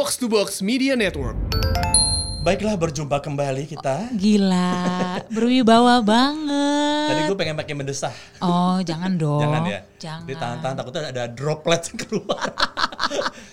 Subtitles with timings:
[0.00, 1.36] Box to Box Media Network.
[2.40, 4.08] Baiklah berjumpa kembali kita.
[4.16, 7.08] Gila, berwibawa banget.
[7.12, 8.08] Tadi gue pengen pakai mendesah.
[8.40, 9.44] Oh, jangan dong.
[9.44, 9.80] Jangan ya.
[10.00, 10.24] Jangan.
[10.24, 12.48] Di tahan-tahan takutnya ada droplet yang keluar.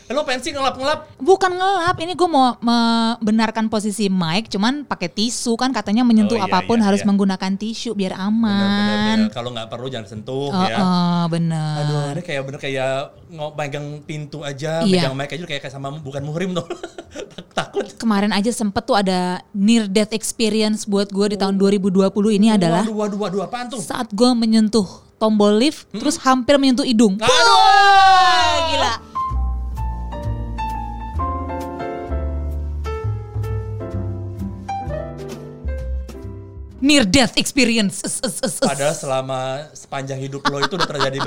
[0.07, 1.19] Lo pensi ngelap-ngelap?
[1.19, 6.39] Bukan ngelap, ini gue mau membenarkan posisi mic, cuman pakai tisu kan katanya menyentuh Oh,
[6.39, 7.07] iya, apa pun iya, harus iya.
[7.11, 9.27] menggunakan tisu biar aman.
[9.27, 10.79] Kalau nggak perlu jangan sentuh Oh, ya.
[10.79, 11.75] oh, bener.
[11.83, 12.91] Aduh, ini kayak bener kayak
[13.27, 15.11] ngo pegang pintu aja, Iya.
[15.11, 16.63] pegang mic aja kayak kayak sama bukan muhrim tuh.
[17.57, 17.83] Takut.
[17.99, 22.87] Kemarin aja sempet tuh ada near death experience buat gue di tahun 2020 ini adalah
[22.87, 23.81] Waduh, waduh, waduh, apaan tuh?
[23.83, 24.87] saat gue menyentuh
[25.17, 27.17] tombol lift, terus hampir menyentuh hidung.
[27.17, 27.27] Aduh!
[27.27, 28.93] Wah, gila.
[36.77, 38.05] Near death experience.
[38.05, 38.61] Es, es, es, es.
[38.61, 41.17] Padahal selama sepanjang hidup lo itu udah terjadi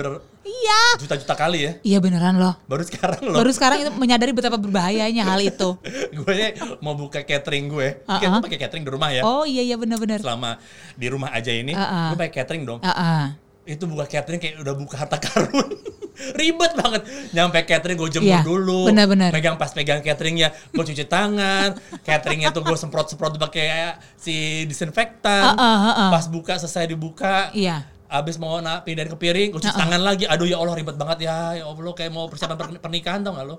[0.40, 0.80] Iya.
[0.98, 1.72] berjuta-juta kali ya.
[1.82, 2.54] Iya beneran loh.
[2.70, 3.34] Baru sekarang lo.
[3.34, 5.74] Baru sekarang itu menyadari betapa berbahayanya hal itu.
[6.22, 6.40] gue
[6.78, 7.88] mau buka catering gue.
[8.06, 8.38] Kan Uh-uh.
[8.38, 9.22] gue pakai catering di rumah ya.
[9.26, 10.22] Oh iya iya benar-benar.
[10.22, 10.58] Selama
[10.94, 12.14] di rumah aja ini, Uh-uh.
[12.14, 12.80] gue pakai catering dong.
[12.82, 13.24] Ah, ah.
[13.64, 15.68] Itu buka catering kayak udah buka harta karun.
[16.38, 17.02] Ribet banget.
[17.32, 18.92] Nyampe catering gue jemur Iya, dulu.
[18.92, 19.32] benar-benar.
[19.32, 21.76] Megang pas pegang cateringnya, gue cuci tangan.
[22.04, 25.56] cateringnya tuh gue semprot-semprot pakai si disinfektan.
[25.56, 26.08] Uh-uh, uh-uh.
[26.12, 27.48] Pas buka selesai dibuka.
[27.56, 27.88] Iya.
[28.10, 30.24] Abis mau na pindahin ke piring, gue cuci tangan lagi.
[30.28, 31.56] Aduh ya Allah ribet banget ya.
[31.56, 33.56] Ya Allah kayak mau persiapan per- pernikahan tau gak lo?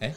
[0.00, 0.14] Eh?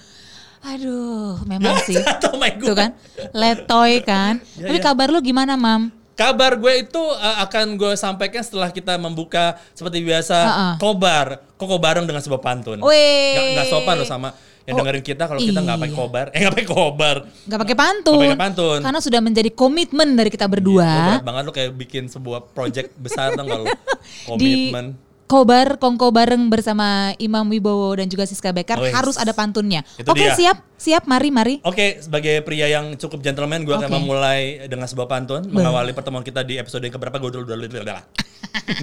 [0.66, 1.98] Aduh, memang sih.
[2.42, 2.68] my God.
[2.72, 2.92] Tuh kan,
[3.34, 4.42] letoy kan.
[4.58, 4.84] Ya, Tapi ya.
[4.84, 5.94] kabar lu gimana, Mam?
[6.16, 10.68] Kabar gue itu uh, akan gue sampaikan setelah kita membuka seperti biasa Ha-ha.
[10.80, 12.80] kobar, koko bareng dengan sebuah pantun.
[12.80, 14.32] Nggak, nggak sopan loh sama
[14.64, 16.00] yang Oh, dengerin kita kalau kita nggak pakai iya.
[16.00, 17.16] kobar, eh nggak pakai kobar.
[17.46, 18.16] Gak pakai pantun.
[18.16, 18.80] Nggak pakai pantun.
[18.82, 20.90] Karena sudah menjadi komitmen dari kita Lo berdua.
[20.90, 23.66] berat banget lo kayak bikin sebuah project besar dong kalau
[24.28, 24.98] komitmen.
[25.26, 28.94] Kobar Kongko bareng bersama Imam Wibowo dan juga Siska Bekar Wes.
[28.94, 29.82] harus ada pantunnya.
[29.98, 30.38] Itu Oke, dia.
[30.38, 30.62] siap.
[30.78, 31.56] Siap, mari mari.
[31.66, 33.96] Oke, sebagai pria yang cukup gentleman, gue akan Oke.
[33.98, 37.82] memulai dengan sebuah pantun, mengawali pertemuan kita di episode yang keberapa, gue udah, udah, udah,
[37.82, 38.00] udah,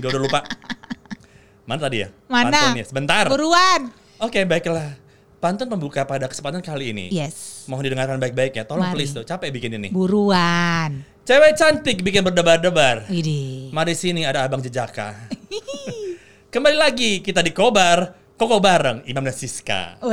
[0.02, 0.41] gue udah lupa.
[1.62, 2.08] Mana tadi ya?
[2.26, 2.75] Mana?
[2.75, 3.25] Pantunnya, sebentar.
[3.31, 3.81] Buruan.
[4.19, 4.98] Oke, baiklah.
[5.38, 7.06] Pantun pembuka pada kesempatan kali ini.
[7.14, 7.66] Yes.
[7.70, 8.66] Mohon didengarkan baik-baik ya.
[8.66, 9.06] Tolong Mari.
[9.06, 9.94] please tuh, capek bikin ini.
[9.94, 11.06] Buruan.
[11.22, 13.06] Cewek cantik bikin berdebar-debar.
[13.70, 15.14] Mari sini ada Abang Jejaka.
[16.52, 19.96] Kembali lagi kita di Kobar, Koko bareng Imam dan Siska.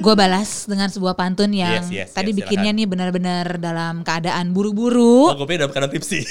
[0.00, 2.80] Gue balas dengan sebuah pantun yang Yes, yes, tadi yes, bikinnya silakan.
[2.80, 5.28] nih benar-benar dalam keadaan buru-buru.
[5.28, 6.24] Oh, gue dalam keadaan tipsi.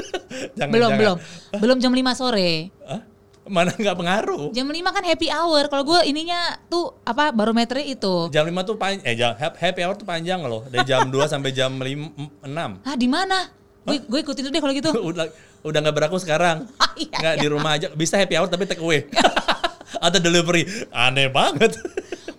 [0.58, 0.98] jangan, belum, jangan.
[0.98, 1.16] belum.
[1.62, 2.74] Belum jam 5 sore.
[2.82, 3.06] Hah?
[3.46, 4.50] Mana nggak pengaruh?
[4.50, 5.70] Jam 5 kan happy hour.
[5.70, 8.26] Kalau gue ininya tuh apa barometernya itu.
[8.34, 10.66] Jam 5 tuh panjang, eh jam, happy hour tuh panjang loh.
[10.66, 12.82] Dari jam 2 sampai jam 5, 6.
[12.82, 13.54] Ah, di mana?
[13.86, 14.90] Gue gue ikutin dulu deh kalau gitu.
[15.64, 16.68] Udah nggak berlaku sekarang.
[16.94, 17.90] Iya, nggak di rumah aja.
[17.90, 19.10] Bisa happy hour tapi take away.
[20.04, 20.62] Atau delivery.
[20.94, 21.74] Aneh banget.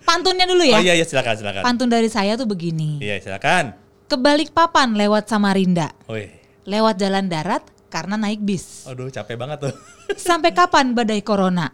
[0.00, 0.80] Pantunnya dulu ya.
[0.80, 1.60] Oh iya iya silakan silakan.
[1.60, 2.96] Pantun dari saya tuh begini.
[3.04, 3.76] Iya silakan.
[4.08, 5.92] Kebalik papan lewat Samarinda.
[6.08, 6.32] Wih.
[6.64, 8.88] Lewat jalan darat karena naik bis.
[8.88, 9.74] Aduh capek banget tuh.
[10.16, 11.68] Sampai kapan badai corona?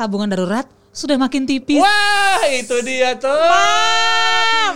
[0.00, 0.64] Tabungan darurat
[0.96, 1.84] sudah makin tipis.
[1.84, 3.28] Wah itu dia tuh.
[3.36, 4.74] Mam!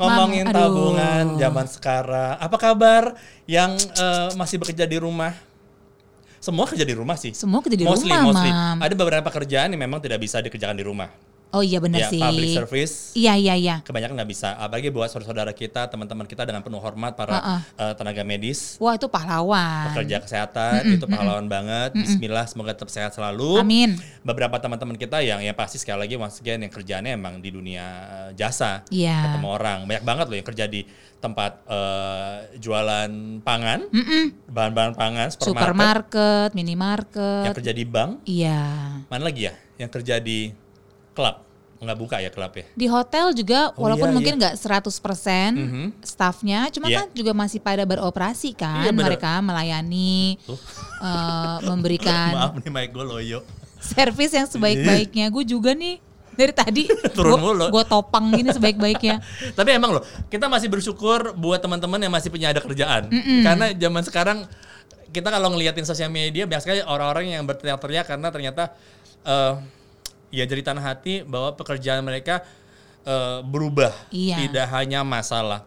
[0.00, 2.40] Ngomongin Mam, tabungan zaman sekarang.
[2.40, 5.36] Apa kabar yang eh, masih bekerja di rumah?
[6.46, 7.34] Semua kerja di rumah sih.
[7.34, 8.50] Semua kerja di mostly, rumah, mostly.
[8.54, 8.78] Mam.
[8.78, 11.10] Ada beberapa pekerjaan yang memang tidak bisa dikerjakan di rumah.
[11.56, 12.20] Oh iya benar ya, sih.
[12.20, 13.76] public service Iya iya iya.
[13.80, 14.52] kebanyakan nggak bisa.
[14.54, 17.60] Apalagi buat saudara-saudara kita, teman-teman kita dengan penuh hormat para Uh-uh.
[17.80, 19.88] eh, tenaga medis, Wah itu pahlawan.
[19.90, 21.96] pekerja kesehatan itu pahlawan banget.
[21.96, 23.56] Bismillah semoga tetap sehat selalu.
[23.56, 23.96] Amin.
[24.20, 27.86] Beberapa teman-teman kita yang ya pasti sekali lagi once again yang kerjaannya emang di dunia
[28.32, 29.32] jasa, Iya.
[29.32, 29.78] ketemu orang.
[29.84, 30.84] Banyak banget loh yang kerja di
[31.16, 33.88] tempat eh, jualan pangan,
[34.46, 37.54] bahan-bahan pangan, supermarket, Supermarket, yang minimarket.
[37.54, 38.60] kerja di bank, Iya.
[39.08, 39.54] mana lagi ya?
[39.76, 40.52] Yang kerja di
[41.12, 41.45] klub,
[41.76, 42.64] nggak buka ya klub ya?
[42.72, 45.52] Di hotel juga Oh, walaupun iya, mungkin nggak 100%
[46.00, 46.96] staffnya, cuma Iya.
[46.98, 49.12] kan juga masih pada beroperasi kan Iya, bener.
[49.12, 50.40] mereka melayani
[50.98, 53.38] eh, memberikan Maaf nih mic gue loyo.
[53.76, 55.28] servis yang sebaik-baiknya.
[55.28, 56.00] Gue juga nih
[56.32, 56.84] dari tadi
[57.16, 57.68] Turun mulu.
[57.70, 59.20] gue topang gini sebaik-baiknya.
[59.58, 63.12] Tapi emang loh, kita masih bersyukur buat teman-teman yang masih punya ada kerjaan.
[63.42, 64.38] Karena zaman sekarang
[65.06, 68.72] kita kalau ngeliatin sosial media banyak sekali orang-orang yang berteriak-teriak karena ternyata
[69.22, 69.54] eh
[70.30, 72.42] ya jadi tanah hati bahwa pekerjaan mereka
[73.06, 73.92] eh, berubah.
[74.10, 74.46] Iya.
[74.46, 75.64] Tidak hanya masalah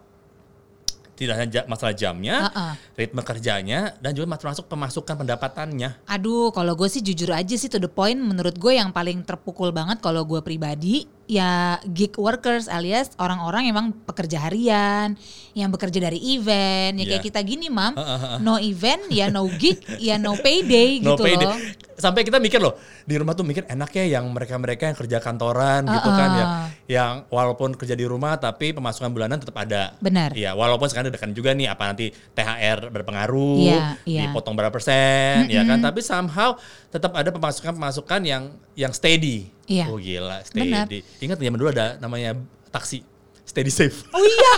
[1.20, 2.72] tidak hanya masalah jamnya, Uh-uh.
[2.96, 6.08] ritme kerjanya, dan juga termasuk pemasukan pendapatannya.
[6.08, 9.68] Aduh, kalau gue sih jujur aja sih to the point menurut gue yang paling terpukul
[9.68, 15.14] banget kalau gue pribadi ya gig workers alias orang-orang emang pekerja harian,
[15.54, 17.28] yang bekerja dari event, ya kayak Iya.
[17.30, 17.94] kita gini, Mam.
[17.94, 18.36] Uh, uh, uh.
[18.42, 21.46] No event, ya no gig, ya no payday No gitu payday.
[21.46, 21.58] loh.
[21.94, 22.74] Sampai kita mikir loh,
[23.04, 26.46] di rumah tuh mikir enak ya yang mereka-mereka yang kerja kantoran gitu kan ya.
[26.88, 29.94] Yang walaupun kerja di rumah tapi pemasukan bulanan tetap ada.
[30.00, 30.32] Benar.
[30.32, 34.20] Iya, walaupun sekarang dekat juga nih apa nanti THR berpengaruh, Iya, iya.
[34.26, 35.78] dipotong berapa persen, ya kan.
[35.78, 36.56] Tapi somehow
[36.88, 38.42] tetap ada pemasukan-pemasukan yang
[38.74, 39.52] yang steady.
[39.70, 39.86] Iya.
[39.86, 41.06] Oh gila, steady.
[41.20, 42.34] Ingat zaman dulu ada namanya
[42.68, 43.06] taksi,
[43.44, 44.02] steady safe.
[44.10, 44.52] Oh iya.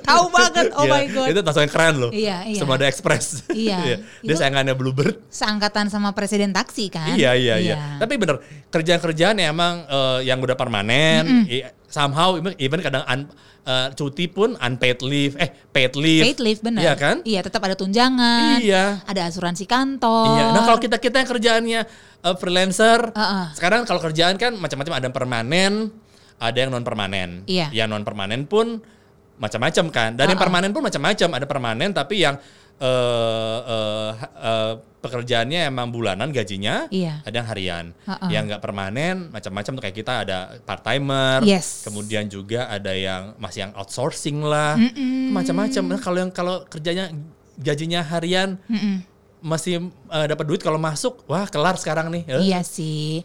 [0.00, 0.70] Tahu banget.
[0.74, 1.28] Oh Iya, my god.
[1.28, 2.10] Itu tas yang keren loh.
[2.10, 2.58] Iya, iya.
[2.58, 3.42] Semua ada express.
[3.50, 5.18] Iya, Dia itu- sayangannya Bluebird.
[5.28, 7.14] Seangkatan sama presiden taksi kan?
[7.14, 7.76] Iya iya iya.
[7.98, 8.38] Tapi bener
[8.70, 13.30] kerjaan-kerjaan yang emang eh, yang udah permanen, i- somehow even- kadang un-
[13.60, 16.24] eh, cuti pun unpaid leave, eh paid leave.
[16.24, 16.80] Paid leave benar.
[16.80, 17.16] Iya kan?
[17.22, 18.58] Iya, tetap ada tunjangan.
[18.58, 19.04] Iya.
[19.04, 20.26] Ada asuransi kantor.
[20.30, 20.44] Iya.
[20.50, 21.80] Nah kalau kita kita yang kerjaannya
[22.20, 23.52] eh, freelancer, Uh-uh.
[23.56, 25.72] sekarang kalau kerjaan kan macam-macam ada yang permanen,
[26.40, 27.44] ada yang non permanen.
[27.44, 27.68] Iya.
[27.72, 28.80] Yang non permanen pun
[29.40, 30.10] macam-macam kan.
[30.16, 30.44] Dan yang Uh-uh.
[30.44, 31.28] permanen pun macam-macam.
[31.36, 32.36] Ada permanen tapi yang
[32.80, 37.24] eh, eh, eh, pekerjaannya emang bulanan gajinya, Iya.
[37.24, 37.84] ada yang harian.
[38.04, 38.28] Uh-uh.
[38.28, 41.84] Yang nggak permanen macam-macam tuh kayak kita ada part timer, Yes.
[41.84, 44.76] kemudian juga ada yang masih yang outsourcing lah,
[45.32, 45.82] macam-macam.
[45.88, 47.12] Nah kalau yang kalau kerjanya
[47.60, 49.04] gajinya harian Mm-mm.
[49.40, 52.22] Masih eh, dapat duit kalau masuk, wah kelar sekarang nih.
[52.28, 53.24] Eh, Iya sih.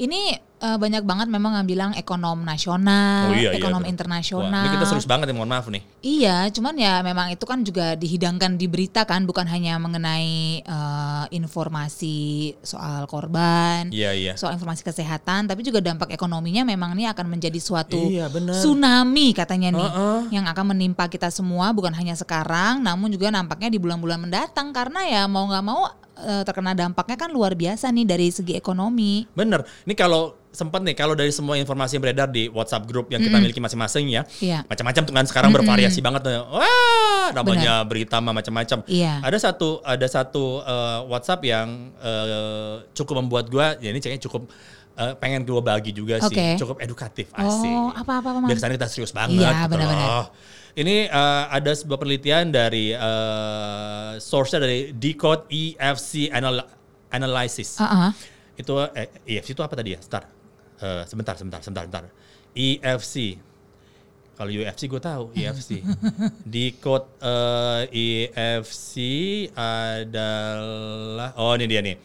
[0.00, 3.92] Ini eh, banyak banget memang yang bilang ekonom nasional, Oh iya, iya, ekonom bener.
[3.96, 4.52] internasional.
[4.52, 5.82] Wah, ini kita serius banget ya, mohon maaf nih.
[6.00, 11.24] Iya, cuman ya memang itu kan juga dihidangkan di berita kan, bukan hanya mengenai eh,
[11.32, 12.18] informasi
[12.60, 14.32] soal korban, Iya, iya.
[14.36, 19.72] soal informasi kesehatan, tapi juga dampak ekonominya memang ini akan menjadi suatu Iya, tsunami katanya
[19.72, 20.20] nih, Heeh.
[20.36, 25.00] yang akan menimpa kita semua, bukan hanya sekarang, namun juga nampaknya di bulan-bulan mendatang karena
[25.06, 25.88] ya mau nggak mau
[26.20, 29.24] eh, terkena dampaknya kan luar biasa nih dari segi ekonomi.
[29.32, 29.64] Bener.
[29.84, 33.38] Ini kalau sempat nih, kalau dari semua informasi yang beredar di WhatsApp grup yang kita
[33.38, 34.66] miliki masing-masing ya, Iya.
[34.66, 36.42] macam-macam tuh kan sekarang bervariasi banget tuh.
[36.50, 38.82] Wah, namanya berita mah macam-macam.
[38.90, 39.22] Iya.
[39.22, 44.50] Ada satu ada satu eh, WhatsApp yang eh, cukup membuat gua, ya ini kayaknya cukup
[44.98, 46.58] eh, pengen gua bagi juga sih, Oke.
[46.58, 47.70] cukup edukatif asik.
[47.70, 48.42] Oh, apa-apa?
[48.42, 49.38] Biar ke sana kita serius banget.
[49.46, 50.34] Iya, gitu benar-benar.
[50.80, 56.64] Ini eh, ada sebuah penelitian dari eh, source-nya dari Decode EFC Anal-
[57.12, 58.12] Analysis Ah, ah.
[58.56, 60.00] itu eh, EFC itu apa tadi ya?
[60.00, 60.24] Sebentar.
[60.80, 62.04] Eh, sebentar, sebentar, sebentar, sebentar.
[62.56, 63.36] EFC.
[64.32, 65.84] Kalau UFC gue tahu EFC.
[66.54, 68.94] Di code eh, EFC
[69.52, 71.96] adalah oh ini dia nih.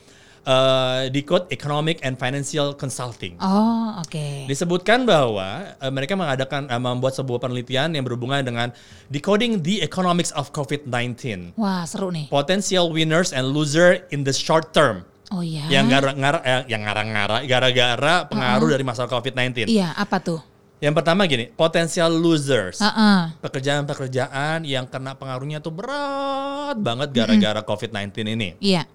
[0.45, 3.33] Eh, di code Economic and Financial Consulting.
[3.41, 4.45] Oh, oke.
[4.45, 8.69] Disebutkan bahwa eh, mereka mengadakan eh, membuat sebuah penelitian yang berhubungan dengan
[9.09, 11.49] decoding the economics of COVID-19.
[11.57, 12.29] Wah, seru nih.
[12.29, 15.01] Potential winners and loser in the short term
[15.33, 15.65] Oh iya.
[15.73, 19.65] yang gara-gara eh, yang ngarang-ngara gara-gara pengaruh dari masalah COVID-19.
[19.65, 20.45] Iya, apa tuh?
[20.77, 22.77] Yang pertama gini, potential losers.
[22.85, 23.33] Heeh.
[23.41, 28.53] Pekerjaan-pekerjaan yang kena pengaruhnya tuh berat banget gara-gara COVID-19 ini.
[28.61, 28.85] Iya.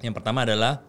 [0.00, 0.80] Yang pertama adalah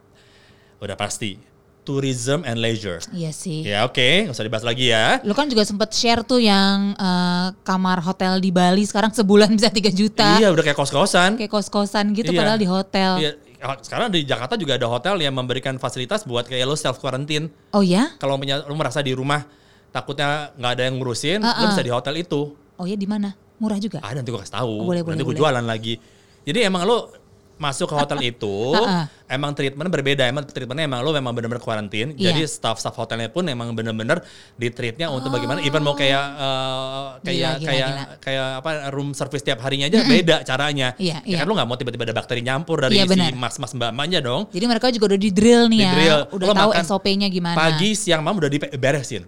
[0.77, 1.39] udah pasti
[1.81, 2.99] tourism and leisure.
[3.15, 3.63] Iya sih.
[3.63, 5.23] Ya oke, nggak usah dibahas lagi ya.
[5.23, 9.71] Lu kan juga sempet share tuh yang eh, kamar hotel di Bali sekarang sebulan bisa
[9.71, 10.35] 3 juta.
[10.35, 11.39] Iya, udah kayak kos-kosan.
[11.39, 12.39] Kayak kos-kosan gitu Iya.
[12.43, 13.11] padahal di hotel.
[13.23, 13.31] Iya,
[13.79, 17.47] sekarang di Jakarta juga ada hotel yang memberikan fasilitas buat kayak lo self quarantine.
[17.71, 18.11] Oh ya?
[18.19, 19.47] Kalau punya lo merasa di rumah
[19.89, 21.71] takutnya nggak ada yang ngurusin, lo Uh-uh.
[21.71, 22.51] bisa di hotel itu.
[22.77, 23.31] Oh ya di mana?
[23.57, 24.03] Murah juga.
[24.03, 24.73] Ah nanti gue kasih tahu.
[24.83, 25.39] Oh, boleh, nanti boleh, gue boleh.
[25.39, 25.95] jualan lagi.
[26.43, 27.09] Jadi emang lo
[27.57, 29.05] masuk ke hotel itu, Uh-uh.
[29.27, 30.23] emang treatment berbeda.
[30.23, 32.13] Emang treatmentnya emang lo memang benar-benar kuarantin.
[32.13, 32.31] Iya.
[32.31, 34.21] Jadi staff-staff hotelnya pun emang benar-benar
[34.53, 35.59] di treatnya untuk bagaimana.
[35.61, 38.03] Even mau kayak eh, kayak Gila, gila, kayak gila.
[38.21, 40.93] kayak apa room service tiap harinya aja beda caranya.
[40.95, 41.37] Iya, Ya iya.
[41.41, 44.47] kan lo nggak mau tiba-tiba ada bakteri nyampur dari Iya, si mas-mas mbak-mbaknya dong.
[44.49, 45.91] Jadi mereka juga udah di drill nih ya.
[45.91, 46.21] Di-drill.
[46.31, 47.57] Udah Lo tahu SOP-nya gimana.
[47.57, 49.25] Pagi, siang, malam udah diberesin.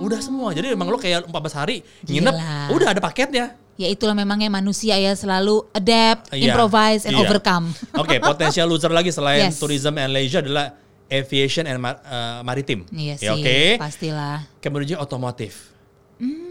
[0.00, 0.50] Udah semua.
[0.50, 2.74] Jadi emang lo kayak 14 hari nginep, Gila.
[2.74, 3.54] udah ada paketnya.
[3.74, 7.24] Ya itulah memangnya manusia ya selalu adapt, Iya, improvise, and iya.
[7.24, 7.72] overcome.
[8.02, 9.56] Oke, potensial loser lagi selain Yes.
[9.56, 10.76] tourism and leisure adalah
[11.08, 12.84] aviation and mar- uh, maritim.
[12.88, 13.60] Iya Ya, sih, Oke.
[13.76, 14.44] pastilah.
[14.58, 15.72] Kemudian otomotif.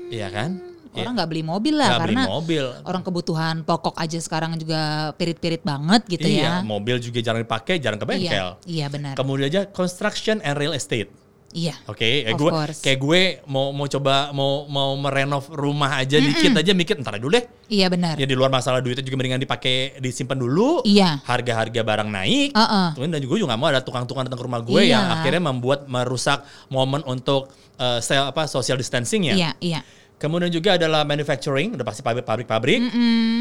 [0.09, 0.59] Iya kan?
[0.59, 1.17] Hmm, Orang Iya.
[1.23, 2.65] nggak beli mobil lah beli karena mobil.
[2.83, 6.67] orang kebutuhan pokok aja sekarang juga pirit-pirit banget gitu iya, ya.
[6.67, 8.59] mobil juga jarang dipakai, jarang ke bengkel.
[8.67, 9.15] Iya, iya benar.
[9.15, 11.07] Kemudian aja construction and real estate.
[11.51, 11.75] Iya.
[11.85, 12.79] Oke, Of gue course.
[12.79, 17.35] kayak gue mau mau coba mau mau merenov rumah aja dikit aja mikir ntar dulu
[17.35, 17.45] deh.
[17.67, 18.15] Iya benar.
[18.15, 20.83] Ya di luar masalah duitnya juga mendingan dipakai disimpan dulu.
[20.83, 21.19] Iya.
[21.23, 22.49] Harga-harga barang naik.
[22.51, 22.87] Heeh.
[22.95, 24.91] Kemudian dan juga gue juga gak mau ada tukang-tukang datang ke rumah gue Iya.
[24.93, 29.35] yang akhirnya membuat merusak momen untuk eh, sel- apa social distancing ya.
[29.35, 29.79] Iya, iya.
[30.21, 32.77] Kemudian juga adalah manufacturing, udah pasti pabrik-pabrik.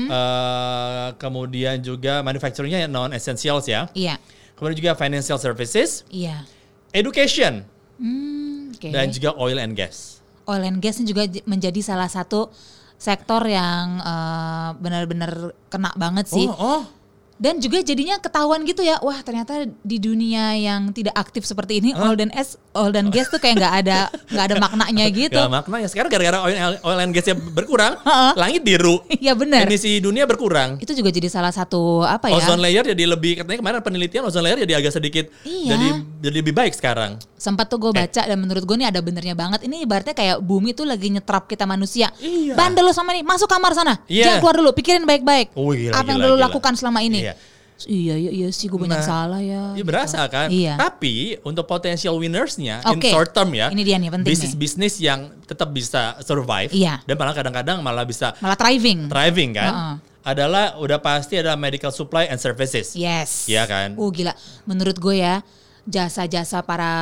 [0.09, 3.87] Eh, kemudian juga manufacturingnya non essentials ya.
[3.93, 4.17] Iya.
[4.57, 6.45] Kemudian juga financial services, Iya.
[6.93, 7.65] education.
[8.01, 8.89] Hmm, oke.
[8.89, 10.25] dan juga oil and gas.
[10.49, 12.49] Oil and gas ini juga menjadi salah satu
[12.97, 16.49] sektor yang eh, benar-benar kena banget sih.
[16.49, 16.83] Oh, oh.
[17.41, 21.97] Dan juga jadinya ketahuan gitu ya, wah ternyata di dunia yang tidak aktif seperti ini
[21.97, 25.35] oil dan es, oil dan gas tuh kayak nggak ada nggak ada maknanya gitu.
[25.35, 27.99] Gak makna ya sekarang gara-gara oil, oil and gasnya berkurang,
[28.35, 29.67] langit biru, Iya benar.
[29.67, 30.79] emisi dunia berkurang.
[30.79, 32.39] Itu juga jadi salah satu apa ya?
[32.39, 35.75] Ozone layer jadi lebih katanya kemarin penelitian ozone layer jadi agak sedikit Iya.
[35.75, 35.87] jadi
[36.21, 37.19] jadi lebih baik sekarang.
[37.37, 38.05] sempat tuh gue Eh.
[38.05, 41.49] baca dan menurut gue ini ada benernya banget ini ibaratnya kayak bumi tuh lagi nyetrap
[41.49, 42.53] kita manusia Iya.
[42.53, 44.29] bandel lo sama nih masuk kamar sana Iya.
[44.29, 46.47] jangan keluar dulu pikirin baik-baik Oh, gila, apa yang gila, udah lo gila.
[46.47, 47.33] lakukan selama ini Iya.
[47.85, 49.87] Iya iya, iya sih gue banyak Nah, salah ya Iya gitu.
[49.87, 50.49] berasa kan.
[50.49, 53.09] iya Tapi untuk potential winnersnya in Oke.
[53.09, 57.01] short term ya, Ini dia nih, penting bisnis bisnis yang tetap bisa survive Iya.
[57.01, 59.95] dan malah kadang-kadang malah bisa malah thriving thriving kan, Heeh.
[60.23, 62.93] adalah udah pasti ada medical supply and services.
[62.93, 63.95] yes Iya kan?
[63.95, 64.35] uh gila
[64.65, 65.41] menurut gue ya
[65.83, 66.93] jasa-jasa para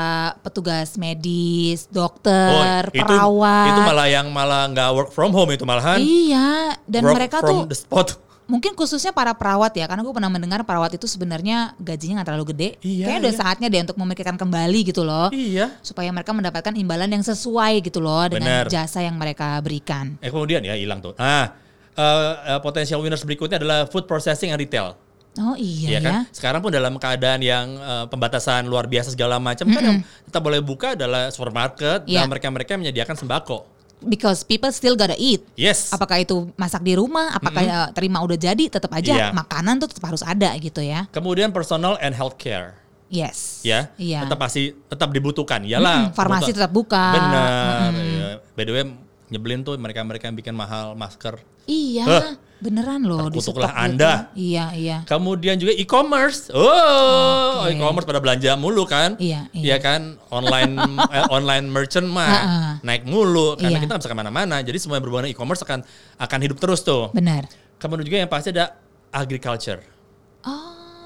[0.40, 5.62] petugas medis dokter Oh, itu perawat itu malah yang malah nggak work from home itu
[5.62, 8.14] malahan iya dan work mereka from tuh the spot.
[8.48, 12.46] Mungkin khususnya para perawat ya, karena gue pernah mendengar perawat itu sebenarnya gajinya nggak terlalu
[12.56, 12.68] gede.
[12.80, 13.40] Iya, Kayaknya udah iya.
[13.44, 15.76] saatnya deh untuk memikirkan kembali gitu loh, Iya.
[15.84, 18.72] supaya mereka mendapatkan imbalan yang sesuai gitu loh dengan Bener.
[18.72, 20.16] jasa yang mereka berikan.
[20.24, 21.12] Eh kemudian ya hilang tuh.
[21.20, 21.52] Nah,
[21.92, 24.96] eh, eh, potential winners berikutnya adalah food processing and retail.
[25.36, 26.08] Oh iya Iya ya.
[26.08, 26.14] kan?
[26.32, 30.64] Sekarang pun dalam keadaan yang eh, pembatasan luar biasa segala macam kan yang tetap boleh
[30.64, 32.24] buka adalah supermarket Iya.
[32.24, 33.76] dan mereka-mereka yang menyediakan sembako.
[34.00, 35.42] Because people still gotta eat.
[35.54, 35.90] Yes.
[35.90, 39.26] Apakah itu masak di rumah, apakah ya terima udah jadi, tetap aja Iya.
[39.32, 41.10] makanan tuh tetap harus ada gitu ya.
[41.10, 42.78] Kemudian personal and healthcare.
[43.08, 43.58] Yes.
[43.62, 44.22] Ya, Iya.
[44.22, 45.64] tetap pasti tetap dibutuhkan.
[45.64, 47.04] Yalah, Mm-mm, farmasi kebutuhan- tetap buka.
[47.10, 47.90] Benar.
[47.96, 48.28] Iya.
[48.52, 48.84] By the way,
[49.28, 51.40] nyebelin tuh mereka-mereka yang bikin mahal masker.
[51.64, 52.32] Iya, Huh.
[52.58, 54.12] Beneran loh di Terkutuklah stok Anda.
[54.34, 54.54] Gitu.
[54.54, 54.96] Iya, iya.
[55.06, 56.50] Kemudian juga e-commerce.
[56.50, 57.74] Oh, Oke.
[57.78, 59.14] e-commerce pada belanja mulu kan?
[59.18, 59.76] Iya, iya.
[59.78, 60.18] kan?
[60.28, 60.72] Online
[61.16, 62.70] eh, online merchant mah Ha-ha.
[62.82, 63.82] naik mulu karena Iya.
[63.82, 64.56] kita nggak bisa ke mana-mana.
[64.62, 65.86] Jadi semua yang berhubungan e-commerce akan
[66.18, 67.10] akan hidup terus tuh.
[67.14, 67.46] Benar.
[67.78, 68.74] Kemudian juga yang pasti ada
[69.10, 69.97] agriculture.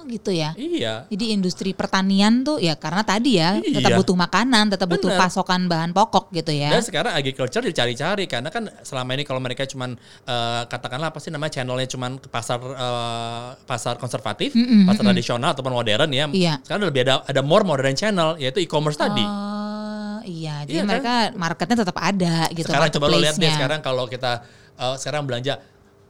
[0.02, 0.50] Oh, gitu ya.
[0.58, 1.06] Iya.
[1.06, 3.78] Jadi industri pertanian tuh ya karena tadi ya Iya.
[3.78, 5.20] tetap butuh makanan, tetap butuh Bener.
[5.22, 6.74] pasokan bahan pokok gitu ya.
[6.74, 9.94] Dan sekarang agriculture dicari-cari karena kan selama ini kalau mereka cuman
[10.26, 14.58] eh, katakanlah apa sih namanya channelnya cuman ke pasar eh, pasar konservatif,
[14.90, 16.26] pasar tradisional ataupun modern ya.
[16.26, 16.54] Iya.
[16.66, 19.22] Sekarang lebih ada ada more modern channel yaitu e-commerce tadi.
[19.22, 20.66] Oh, iya.
[20.66, 20.90] Jadi Iya kan?
[20.90, 22.66] mereka marketnya tetap ada gitu.
[22.66, 24.42] sekarang coba lo lihat deh sekarang kalau kita
[24.74, 25.62] eh, sekarang belanja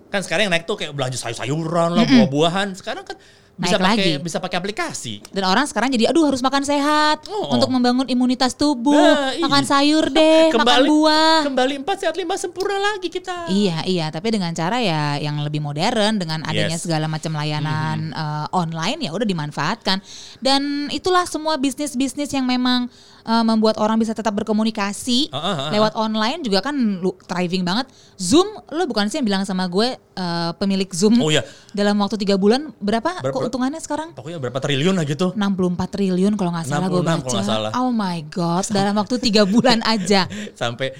[0.09, 2.77] kan sekarang yang naik tuh kayak belanja sayur-sayuran lah, buah-buahan.
[2.77, 3.17] Sekarang kan
[3.63, 4.13] bisa Naik pakai lagi.
[4.21, 5.15] bisa pakai aplikasi.
[5.31, 7.55] Dan orang sekarang jadi aduh harus makan sehat Oh.
[7.55, 9.71] untuk membangun imunitas tubuh, Nah, makan iya.
[9.71, 11.41] sayur deh, makan buah.
[11.47, 13.47] Kembali empat sehat lima sempurna lagi kita.
[13.47, 16.83] Iya, iya, tapi dengan cara ya yang lebih modern dengan adanya Yes.
[16.83, 20.03] Segala macam layanan eh, online ya udah dimanfaatkan.
[20.39, 22.91] Dan itulah semua bisnis-bisnis yang memang
[23.23, 27.63] eh, membuat orang bisa tetap berkomunikasi Ah, ah, ah, lewat online juga kan lu thriving
[27.63, 27.87] banget.
[28.15, 31.43] Zoom, lo bukan sih yang bilang sama gue eh, pemilik Zoom Oh iya.
[31.71, 33.33] dalam waktu tiga bulan berapa, Berapa?
[33.33, 34.13] keuntungannya sekarang?
[34.13, 35.31] Pokoknya berapa triliun lah gitu.
[35.33, 35.43] 64
[35.91, 37.43] triliun kalau nggak salah gue 66 kalau baca.
[37.45, 37.71] salah.
[37.77, 40.27] Oh my god, dalam waktu tiga bulan aja.
[40.53, 40.95] sampai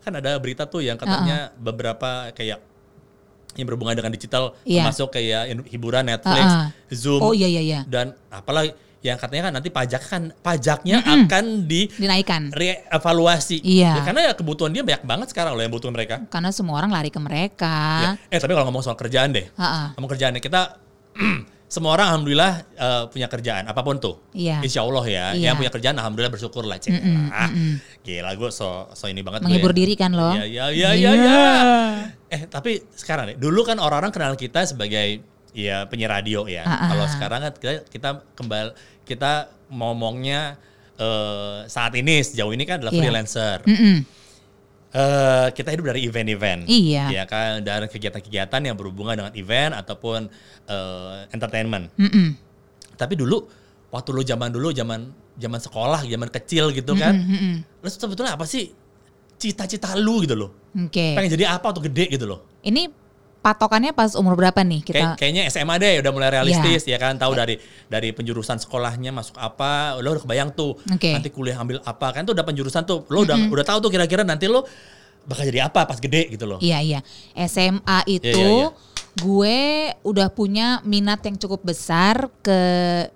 [0.00, 2.62] kan ada berita tuh yang katanya beberapa kayak
[3.52, 4.84] yang berhubungan dengan digital Iya.
[4.84, 6.68] termasuk kayak hiburan Netflix, Uh-uh.
[6.92, 8.68] Zoom Oh iya iya iya, dan apalah
[9.06, 12.50] yang katanya kan nanti pajak kan pajaknya akan di dinaikkan.
[12.50, 13.62] reevaluasi.
[13.62, 13.92] Iya.
[13.92, 16.26] Ya, karena ya kebutuhan dia banyak banget sekarang loh yang butuh mereka.
[16.26, 17.76] Karena semua orang lari ke mereka.
[18.02, 18.10] Ya.
[18.28, 19.94] Eh tapi kalau ngomong soal kerjaan deh, Ha-ha.
[19.94, 20.82] ngomong kerjaan deh, kita
[21.66, 24.22] semua orang alhamdulillah eh, punya kerjaan apa pun tuh.
[24.30, 24.58] Iya.
[24.60, 25.50] Insya Allah ya, Iya.
[25.50, 26.94] yang punya kerjaan alhamdulillah bersyukur lah cek.
[27.30, 27.50] Ah,
[28.02, 29.76] Gila gue so so ini banget gue Menghibur ya.
[29.76, 30.30] diri kan lo.
[30.32, 31.10] Iya iya iya iya.
[31.12, 31.46] iya.
[32.26, 35.22] Eh tapi sekarang deh, dulu kan orang-orang kenal kita sebagai
[35.56, 36.68] ya penyiar radio ya.
[36.68, 37.10] Ah, Kalau ah.
[37.10, 38.70] sekarang kan kita kita kembali
[39.08, 39.32] kita
[39.72, 40.60] ngomongnya
[41.00, 43.00] eh, saat ini sejauh ini kan adalah Iya.
[43.00, 43.58] freelancer.
[43.64, 43.96] Mm-mm.
[44.96, 47.12] Eh, kita hidup dari event-event, Iya.
[47.12, 50.28] ya kan, dari kegiatan-kegiatan yang berhubungan dengan event ataupun
[50.68, 51.92] eh, entertainment.
[52.00, 52.32] Mm-mm.
[52.96, 53.44] Tapi dulu,
[53.92, 57.60] waktu lu zaman dulu, zaman zaman sekolah, zaman kecil gitu kan, Mm-mm.
[57.84, 58.72] lu sebetulnya apa sih
[59.36, 60.50] cita-cita lu gitu loh?
[60.72, 61.12] Oke.
[61.12, 62.40] Pengen jadi apa waktu gede gitu loh?
[62.64, 62.88] Ini
[63.46, 65.14] patokannya pas umur berapa nih kita?
[65.14, 67.54] Kayak, kayaknya SMA deh udah mulai realistis ya kan tahu dari
[67.86, 71.14] dari penjurusan sekolahnya masuk apa lo udah kebayang tuh Oke.
[71.14, 74.26] nanti kuliah ambil apa kan tuh udah penjurusan tuh lo udah udah tahu tuh kira-kira
[74.26, 74.66] nanti lo
[75.22, 77.00] bakal jadi apa pas gede gitu loh Iya iya.
[77.46, 78.68] SMA itu iya, iya.
[79.16, 79.58] gue
[80.02, 82.60] udah punya minat yang cukup besar ke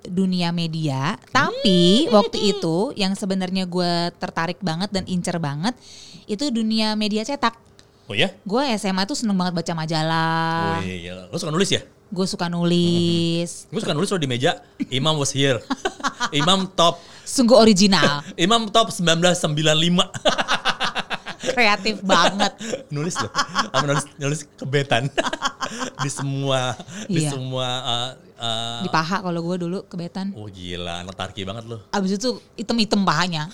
[0.02, 1.20] dunia media.
[1.28, 2.16] Tapi Hmm.
[2.16, 5.76] waktu itu yang sebenarnya gue tertarik banget dan incer banget
[6.24, 7.52] itu dunia media cetak.
[8.10, 8.34] Oh ya?
[8.42, 10.82] Gue SMA tuh seneng banget baca majalah.
[10.82, 11.12] oh iya, iya.
[11.30, 11.82] Lo suka nulis ya?
[12.10, 13.70] Gue suka nulis.
[13.70, 14.58] gue suka nulis lo di meja
[14.90, 15.62] Imam was here.
[16.34, 16.98] Imam top.
[17.22, 20.10] Sungguh original, Imam top 1995
[21.42, 22.52] kreatif banget.
[22.88, 23.32] nulis loh.
[23.66, 25.08] Sama nulis nulis kebetan
[25.98, 27.30] di semua di Iya.
[27.32, 30.32] semua uh, uh, Di paha kalau gue dulu kebetan.
[30.34, 31.80] Oh gila, anak tarki banget lo.
[31.90, 33.48] Abis itu item-item pahanya.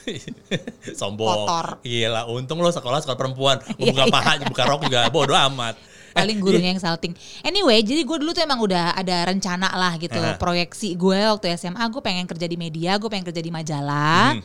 [0.99, 1.47] Sombong.
[1.47, 1.67] Kotor.
[1.83, 3.57] Gila, untung lo sekolah sekolah perempuan.
[3.63, 4.13] Mau Iya, buka iya.
[4.13, 5.77] paha, buka rok juga bodo amat.
[6.17, 7.13] Paling gurunya yang salting.
[7.45, 10.17] Anyway, jadi gue dulu tuh emang udah ada rencana lah gitu.
[10.17, 10.41] Aha.
[10.41, 14.33] Proyeksi gue waktu SMA, gue pengen kerja di media, gue pengen kerja di majalah.
[14.33, 14.41] Hmm.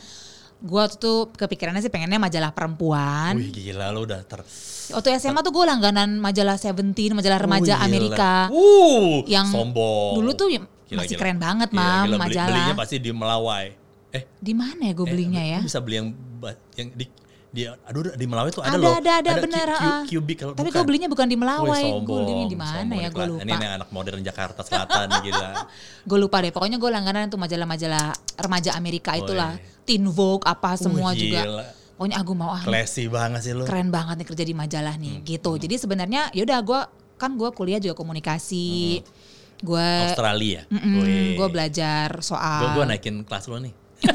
[0.61, 3.33] Gue itu kepikirannya sih pengennya majalah perempuan.
[3.33, 4.45] Wih gila lo udah ter
[4.91, 7.87] Waktu SMA tuh gue langganan majalah Seventeen, majalah remaja Wih, gila.
[7.87, 8.31] Amerika.
[8.53, 10.13] Uh, Yang sombong.
[10.21, 11.19] Dulu tuh Gila, masih gila.
[11.19, 12.49] keren banget, Gila, Mam, gila, beli- majalah.
[12.51, 13.65] Belinya pasti di Melawai.
[14.11, 15.59] Eh, Di mana ya gue eh, belinya lu ya?
[15.63, 16.07] bisa beli yang
[16.75, 17.05] yang di
[17.51, 18.95] di aduh di Melawai tuh ada, Ada, loh.
[18.95, 19.67] ada, ada, bener.
[19.67, 20.01] Q- ah.
[20.07, 23.09] Kalau Tapi gue belinya bukan di Melawai, gue belinya di mana ya?
[23.11, 23.43] Gue lupa.
[23.43, 25.67] Ini, anak modern Jakarta Selatan gila.
[26.01, 26.49] Gue lupa deh.
[26.49, 29.59] Pokoknya gue langganan tuh majalah-majalah remaja Amerika itulah.
[29.83, 31.67] Teen Vogue apa semua Wih, juga.
[31.93, 33.61] Pokoknya aku mau ah Classy banget sih lo.
[33.61, 35.25] keren banget nih kerja di majalah nih Hmm.
[35.27, 35.51] gitu.
[35.53, 36.81] Jadi sebenarnya yaudah gue
[37.15, 39.03] kan gue kuliah juga komunikasi.
[39.59, 40.65] Gue Australia.
[40.65, 40.97] Hmm.
[40.97, 41.35] Wih.
[41.35, 43.73] gue belajar soal gue naikin kelas lo nih.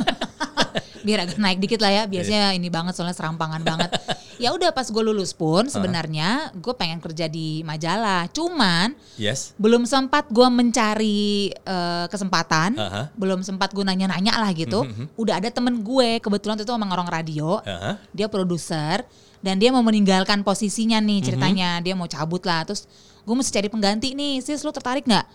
[1.06, 2.02] biar agak naik dikit lah ya.
[2.10, 3.90] Biasanya ini banget soalnya serampangan banget.
[4.36, 8.28] Ya udah pas gue lulus pun sebenarnya gue pengen kerja di majalah.
[8.28, 9.56] Cuman Yes.
[9.56, 13.08] belum sempat gue mencari eh, kesempatan, Aha.
[13.16, 14.84] belum sempat gue nanya-nanya lah gitu.
[14.84, 15.16] Mhm.
[15.16, 17.96] Udah ada temen gue kebetulan itu emang orang radio, Aha.
[18.12, 19.08] dia produser
[19.40, 22.68] dan dia mau meninggalkan posisinya nih ceritanya, dia mau cabut lah.
[22.68, 22.84] Terus
[23.24, 25.26] gue mesti cari pengganti nih, sis lu tertarik nggak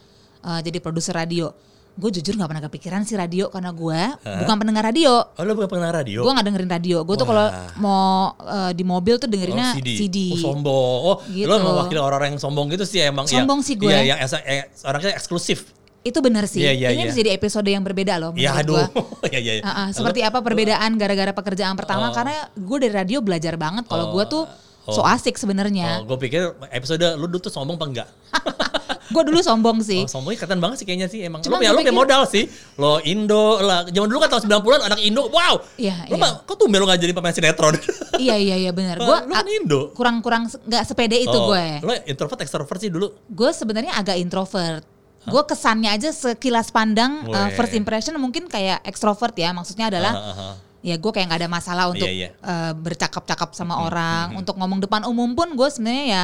[0.46, 1.50] eh, jadi produser radio?
[1.92, 5.28] Gue jujur nggak pernah kepikiran sih radio karena gue bukan pendengar radio.
[5.28, 6.24] Oh lo bukan pengenal radio?
[6.24, 6.98] Gue nggak dengerin radio.
[7.04, 10.18] Gue tuh kalau mau eh, di mobil tuh dengerinnya Oh, CD.
[10.32, 11.00] Oh, sombong.
[11.06, 11.46] Oh, Gitu.
[11.46, 13.28] lo mewakili orang-orang yang sombong gitu sih emang.
[13.28, 13.92] Sombong ya, sih gue.
[13.92, 15.76] Iya, yang eh, orangnya eksklusif.
[16.02, 16.66] Itu bener sih.
[16.66, 18.76] Iya, iya, Ini bisa jadi episode yang berbeda loh Iya, menurut aduh.
[18.90, 19.30] gua.
[19.30, 19.54] Iya, iya.
[19.60, 19.64] iya.
[19.64, 22.16] Ah, ah, seperti apa perbedaan gara-gara pekerjaan pertama Oh.
[22.16, 24.44] karena gue dari radio belajar banget kalau gue tuh
[24.82, 25.06] so Oh.
[25.06, 26.02] asik sebenarnya.
[26.02, 28.08] Oh, gue pikir episode lu dulu tuh sombong apa enggak?
[29.12, 30.02] Gue dulu sombong sih.
[30.04, 31.44] Oh, sombongnya kelihatan banget sih kayaknya sih emang.
[31.44, 32.48] Cuma lu punya, lu punya modal sih.
[32.80, 33.84] Lo Indo lah.
[33.86, 35.28] Zaman dulu kan tahun 90-an anak Indo.
[35.28, 35.60] Wow.
[35.76, 36.24] Iya, Lu iya.
[36.24, 37.76] mah, kok tuh lo gak jadi pemain sinetron?
[38.24, 38.98] iya iya iya benar.
[38.98, 39.92] Gue kan Indo.
[39.94, 41.66] kurang-kurang nggak sepede itu Oh, gue.
[41.84, 43.12] Lo introvert extrovert sih dulu.
[43.28, 44.82] Gue sebenarnya agak introvert.
[45.22, 49.54] Gue kesannya aja sekilas pandang uh, first impression mungkin kayak extrovert ya.
[49.54, 50.56] Maksudnya adalah Ah, ah, ah.
[50.82, 52.30] ya gue kayak nggak ada masalah untuk Iya, iya.
[52.42, 56.24] uh, bercakap-cakap sama orang, untuk ngomong depan umum pun gue sebenarnya ya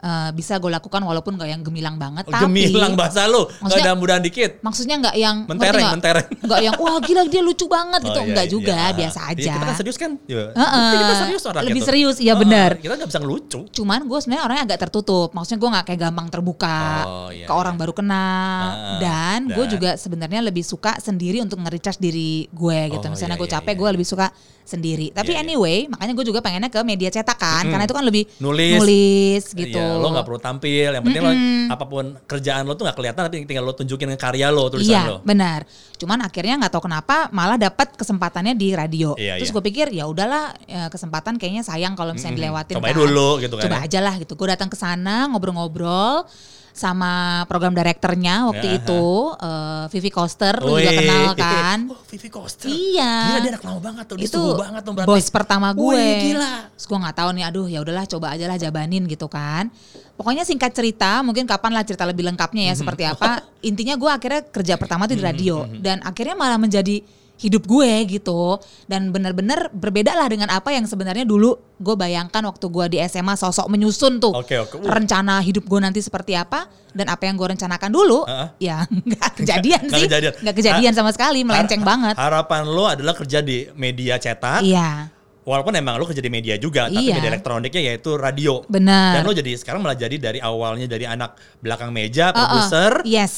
[0.00, 2.24] uh, bisa gue lakukan walaupun gak yang gemilang banget.
[2.24, 3.46] Oh, tapi Gemilang bahasa lu.
[3.60, 4.60] Gak ada mudahan dikit.
[4.60, 5.94] maksudnya nggak yang Mentereng, nggak?
[5.94, 6.26] mentereng.
[6.40, 8.52] nggak yang wah gila dia lucu banget gitu Oh, iya, enggak iya.
[8.52, 10.12] juga Ah, biasa iya, aja kita kan serius kan?
[10.26, 10.44] Iya.
[10.52, 11.88] Heeh, Kita serius orang lebih gitu.
[11.88, 12.70] serius, iya Heeh, benar.
[12.76, 13.60] Kita gak bisa ngelucu.
[13.70, 17.52] cuman gue sebenarnya orangnya agak tertutup maksudnya gue nggak kayak gampang terbuka Oh, iya, ke
[17.52, 17.80] orang iya.
[17.80, 22.78] baru kenal Ah, dan gue dan- juga sebenarnya lebih suka sendiri untuk nge-recharge diri gue
[22.90, 23.78] gitu Oh, misalnya iya, gue iya, capek iya.
[23.78, 24.26] gue lebih suka
[24.62, 25.44] sendiri tapi Iya, iya.
[25.44, 27.70] anyway makanya gue juga pengennya ke media cetak kan Mm-mm.
[27.70, 28.72] karena itu kan lebih Nulis.
[28.76, 30.88] nulis gitu Iya, lo gak perlu tampil.
[30.94, 31.32] Yang penting lo,
[31.68, 35.02] apa pun kerjaan lo tuh gak kelihatan tapi tinggal lo tunjukin karya lo, tulisan Iya,
[35.10, 35.16] lo.
[35.22, 35.66] benar.
[35.98, 39.12] Cuman akhirnya nggak tahu kenapa malah dapat kesempatannya di radio.
[39.14, 39.56] Iya, Terus iya.
[39.58, 42.44] gue pikir ya udahlah ya, kesempatan kayaknya sayang kalau misalnya Mm-mm.
[42.48, 42.74] dilewatin.
[42.80, 43.00] Cobain kan.
[43.04, 43.84] dulu gitu kan Coba ya.
[43.84, 44.32] aja lah gitu.
[44.32, 46.24] Gue datang ke sana ngobrol-ngobrol
[46.70, 48.78] sama program direkturnya waktu Aha.
[48.80, 49.04] itu
[49.36, 51.78] eh, Vivi Koster, lu juga kenal kan?
[51.90, 52.70] Oh, Vivi Koster.
[52.70, 53.14] Iya.
[53.26, 54.16] Gila dia anak lama banget tuh.
[54.16, 55.08] Dia itu banget tuh berarti.
[55.10, 55.98] bos pertama gue.
[55.98, 56.54] Wih, gila.
[56.74, 59.68] Terus gue nggak tahu nih, aduh ya udahlah coba aja lah jabanin gitu kan.
[60.14, 63.40] Pokoknya singkat cerita, mungkin kapan lah cerita lebih lengkapnya ya seperti apa.
[63.68, 68.60] Intinya gue akhirnya kerja pertama tuh di radio dan akhirnya malah menjadi hidup gue gitu
[68.84, 73.32] dan benar-benar berbeda lah dengan apa yang sebenarnya dulu gue bayangkan waktu gue di SMA
[73.34, 74.76] sosok menyusun tuh Oke, oke.
[74.76, 74.84] Uh.
[74.86, 78.48] rencana hidup gue nanti seperti apa dan apa yang gue rencanakan dulu Heeh.
[78.60, 80.32] ya nggak kejadian Nggak sih kejadian.
[80.36, 84.60] nggak kejadian sama sekali melenceng Har- banget Harapan lo adalah kerja di media cetak.
[84.60, 85.08] iya
[85.40, 87.16] Walaupun emang lo kerja di media juga, tapi Iya.
[87.16, 88.60] media elektroniknya yaitu radio.
[88.68, 92.36] benar Dan lo jadi sekarang malah jadi dari awalnya dari anak belakang meja, Uh-uh.
[92.36, 93.32] produser, yes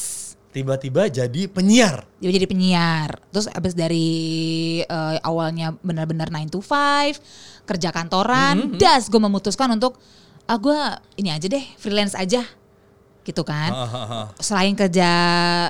[0.52, 2.04] tiba-tiba jadi penyiar.
[2.18, 4.08] dia jadi penyiar terus abis dari
[4.80, 7.16] eh, awalnya benar-benar 9 to 5
[7.64, 9.96] kerja kantoran das gue memutuskan untuk
[10.44, 10.76] ah gue
[11.16, 12.44] ini aja deh freelance aja
[13.22, 14.20] gitu kan Hahaha.
[14.36, 15.10] selain kerja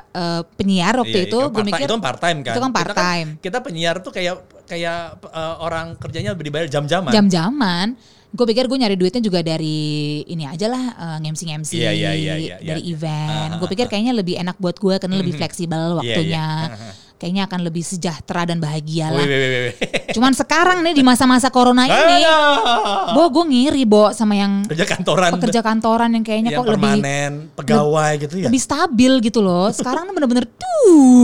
[0.03, 2.53] eh, penyiar waktu Iya, itu iya, gue part- mikir itu kan part time kan.
[2.53, 3.29] itu kan Kita part-time.
[3.39, 7.13] Kita, penyiar tuh kayak kayak eh, orang kerjanya dibayar jam-jaman.
[7.13, 7.87] jam-jaman
[8.33, 9.81] gue pikir gue nyari duitnya juga dari
[10.25, 12.93] ini aja lah eh, ngemsi-ngemsi Iya, iya, iya, iya, dari iya.
[12.93, 16.93] event Ah, gue pikir kayaknya lebih enak buat gue karena lebih fleksibel waktunya Iya, iya.
[17.21, 19.23] kayaknya akan lebih sejahtera dan bahagia lah.
[19.23, 19.75] Wih, wih, wih, wih.
[20.11, 22.27] Cuman sekarang nih di masa-masa corona ini.
[23.15, 25.31] Bo gue ngiri Bo sama yang Kerja kantoran.
[25.31, 26.95] pekerja kantoran yang kayaknya yang kok lebih
[27.55, 28.47] pegawai gitu ya.
[28.51, 29.71] lebih stabil gitu loh.
[29.79, 30.51] Sekarang tuh bener-bener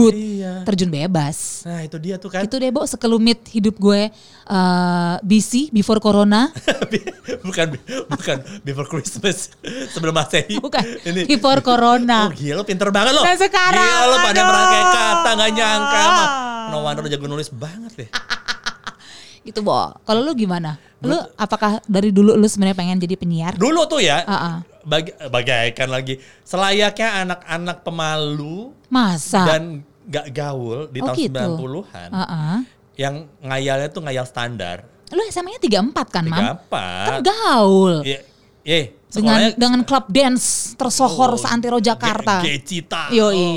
[0.09, 0.63] Iya.
[0.63, 1.67] terjun bebas.
[1.67, 2.47] Nah itu dia tuh kan.
[2.47, 4.07] Itu deh Bo sekelumit hidup gue
[4.49, 6.49] eh BC before corona.
[7.45, 7.77] bukan
[8.09, 9.53] bukan before Christmas
[9.89, 10.57] sebelum Masehi.
[10.57, 12.25] Bukan Ini before corona.
[12.25, 13.21] Oh gila lo pinter banget lo.
[13.21, 16.27] Dan sekarang, Gila lo pada merangkai kata gak nyangka mah.
[16.69, 18.09] No wonder lo jago nulis banget deh.
[19.47, 19.93] Gitu Bo.
[20.03, 20.75] Kalau lu gimana?
[20.99, 23.53] Lu apakah dari dulu lu sebenarnya pengen jadi penyiar?
[23.55, 24.55] Dulu tuh ya, Ah, ah.
[24.83, 29.47] bagi, bagaikan lagi selayaknya anak-anak pemalu Masa?
[29.47, 31.39] dan gak gaul di Oh, tahun gitu.
[31.55, 32.09] 90-an.
[32.11, 32.57] Ah, ah.
[32.99, 34.83] Yang ngayalnya tuh ngayal standar.
[35.09, 36.59] Lu SMA-nya 34 kan, Mam?
[36.67, 37.07] 34.
[37.07, 37.93] Kan gaul.
[38.03, 38.19] Iya,
[38.61, 42.45] iya, dengan sekolahnya dengan klub dance tersohor Oh, seantero Jakarta.
[42.45, 43.09] Ge- Gecita.
[43.09, 43.33] Yoi.
[43.33, 43.49] Oh,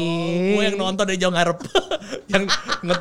[0.56, 1.58] gue yang nonton dari jauh ngarep.
[2.32, 2.42] yang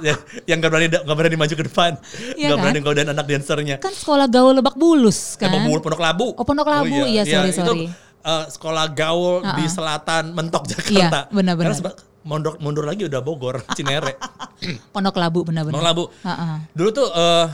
[0.04, 1.92] ya, yang gak berani gak berani maju ke depan.
[2.36, 2.64] Iya gak kan?
[2.68, 3.76] berani godain anak dancernya.
[3.80, 5.48] Kan sekolah gaul Lebak Bulus kan?
[5.48, 5.64] Kan?
[5.80, 6.28] Pondok Labu.
[6.36, 7.08] Oh, Pondok Labu.
[7.08, 7.88] Iya, sorry, Itu sorry.
[8.20, 9.72] eh, sekolah gaul di Uh-uh.
[9.72, 10.92] selatan mentok Jakarta.
[10.92, 11.72] Iya, benar-benar.
[11.72, 14.16] Karena seba- mundur, mundur lagi udah Bogor, Cinere.
[14.94, 15.74] Pondok Labu benar-benar.
[15.74, 16.04] Pondok Labu.
[16.22, 16.56] Heeh.
[16.72, 17.46] Dulu tuh eh,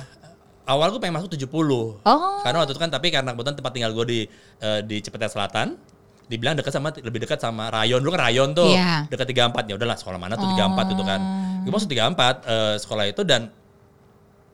[0.66, 1.48] awal gue pengen masuk 70.
[1.48, 2.40] Oh.
[2.42, 4.20] Karena waktu itu kan tapi karena kebetulan tempat tinggal gue di
[4.60, 5.80] eh, di Cipete Selatan
[6.28, 9.08] dibilang dekat sama lebih dekat sama Rayon dulu kan Rayon tuh Iya.
[9.08, 11.64] dekat 34 ya udahlah sekolah mana tuh 34 itu kan Oh.
[11.64, 13.48] gue masuk 34 eh, sekolah itu dan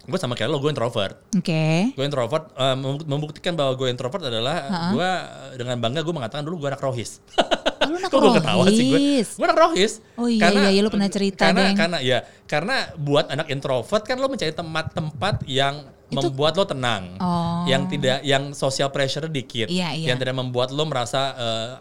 [0.04, 1.90] gue sama kayak lo gue introvert Oke.
[1.90, 4.58] gue introvert membuk- membuktikan bahwa gue introvert adalah
[4.92, 5.10] gue
[5.56, 7.48] dengan bangga gue mengatakan dulu gue anak rohis Oh,
[7.94, 8.98] lu anak Kok gue ketawa sih gue?
[8.98, 9.28] rohis?
[9.34, 9.94] Gue anak rohis.
[10.16, 11.78] Oh iya, iya, iya, lu pernah cerita, karena, Deng.
[11.78, 17.18] Karena ya, karena buat anak introvert kan lo mencari tempat-tempat yang membuat lo tenang.
[17.18, 17.66] Oh.
[17.66, 19.66] Yang tidak, yang social pressure dikit.
[19.66, 20.08] Iya, iya.
[20.10, 21.72] Yang tidak membuat lo merasa eh,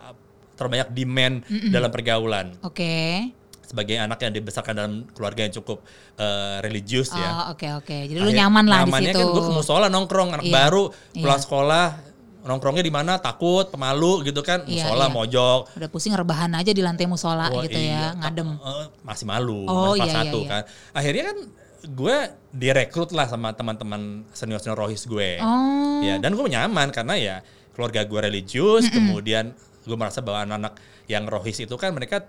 [0.52, 1.34] terbanyak demand
[1.68, 2.52] dalam pergaulan.
[2.60, 3.28] Oke.
[3.62, 5.80] Sebagai anak yang dibesarkan dalam keluarga yang cukup
[6.14, 7.28] eh, religius ya.
[7.42, 7.96] Oh, oke oke.
[8.04, 9.18] Jadi lu Akhir- nyaman lah di nyamannya situ.
[9.18, 10.82] kan gue ke musola nongkrong anak Iya, baru
[11.14, 11.44] pulang iya.
[11.44, 11.84] sekolah
[12.42, 15.14] nongkrongnya di mana takut pemalu gitu kan Iya, musola iya.
[15.14, 18.14] mojok Udah pusing rebahan aja di lantai musola Wah, gitu iya.
[18.14, 18.58] ya, ngadem.
[18.58, 20.50] Eh, masih malu, Oh, masih iya, iya, satu iya.
[20.50, 20.62] kan.
[20.90, 21.36] Akhirnya kan
[21.82, 22.16] gue
[22.54, 25.38] direkrut lah sama teman-teman senior-senior rohis gue.
[25.42, 25.98] Oh.
[26.02, 27.36] Ya, dan gue nyaman karena ya
[27.74, 29.54] keluarga gue religius, kemudian
[29.86, 30.78] gue merasa bahwa anak-anak
[31.10, 32.22] yang rohis itu kan mereka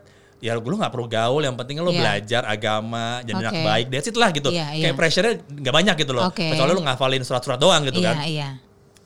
[0.44, 2.00] ya lu nggak perlu gaul, yang penting lo Iya.
[2.04, 3.64] belajar agama, jadi anak Oke.
[3.64, 4.50] baik, that's it lah gitu.
[4.52, 4.84] Iya, iya.
[4.90, 6.24] Kayak pressure-nya nggak banyak gitu loh.
[6.28, 6.48] Oke.
[6.52, 8.16] Kecuali lu ngafalin surat-surat doang gitu iya, kan.
[8.28, 8.50] iya.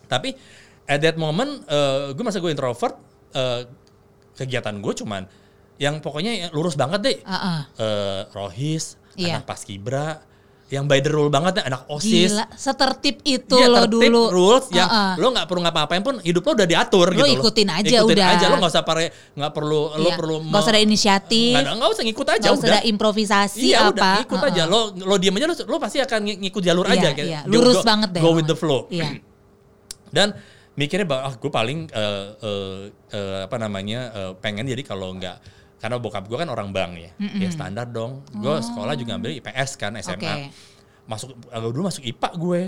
[0.10, 0.34] Tapi
[0.88, 2.95] at that moment eh, gue masa gue introvert,
[3.32, 3.67] eh,
[4.34, 5.23] kegiatan gue cuman
[5.78, 7.17] yang pokoknya yang lurus banget deh.
[7.19, 7.60] Heeh.
[7.78, 9.38] Eh, rohis, Iya.
[9.38, 10.21] anak paskibra,
[10.67, 12.34] yang by the rule banget deh, anak osis.
[12.34, 14.21] Gila, setertib itu Iya, lo tertib, dulu.
[14.28, 15.13] rules yang Heeh.
[15.15, 18.28] lo nggak perlu ngapa-ngapain pun hidup lo udah diatur Lo gitu ikutin aja ikutin udah.
[18.32, 20.15] aja lo nggak usah pare nggak perlu lo Iya.
[20.15, 21.54] perlu Nggak usah ada inisiatif.
[21.56, 23.91] nggak usah ngikut aja Nggak usah ada improvisasi iya apa.
[23.91, 24.52] udah ikut Heeh.
[24.52, 27.39] aja lo lo diem aja lo, lo pasti akan ng- ngikut jalur Iya, aja iya.
[27.45, 29.23] Lurus go- banget deh go with the flow Iya.
[30.10, 30.34] dan
[30.78, 32.80] mikirnya bahwa ah, gue paling eh, eh,
[33.12, 35.38] eh, apa namanya eh, pengen jadi kalau nggak
[35.78, 37.12] karena bokap gue kan orang bank ya.
[37.38, 38.26] Ya standar dong.
[38.32, 40.26] Gue sekolah juga ambil IPS kan SMA Oh.
[40.26, 40.50] Oke.
[41.08, 42.62] masuk agak dulu masuk IPA gue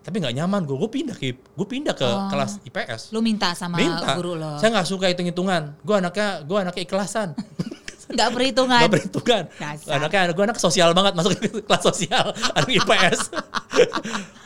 [0.00, 3.74] tapi nggak nyaman gue gue pindah ke gue pindah ke kelas IPS Lu minta sama
[3.74, 4.12] minta.
[4.12, 4.20] Oh.
[4.20, 4.54] guru lo.
[4.56, 7.32] saya nggak suka hitung hitungan gue anaknya gue anaknya ikhlasan
[8.06, 8.82] Nggak perhitungan.
[8.86, 9.42] Gak perhitungan.
[9.58, 9.98] Dasar.
[9.98, 13.20] Anaknya gue anak sosial banget masuk ke kelas sosial, anak IPS.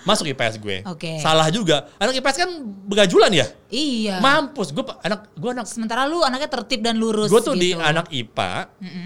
[0.08, 0.80] masuk IPS gue.
[0.88, 1.20] Oke.
[1.20, 1.92] Salah juga.
[2.00, 2.50] Anak IPS kan
[2.88, 3.46] begajulan ya?
[3.68, 4.16] Iya.
[4.24, 4.72] Mampus.
[4.72, 7.80] Gue anak gue anak Sementara lu anaknya tertib dan lurus gue tuh di gitu.
[7.80, 8.52] anak IPA,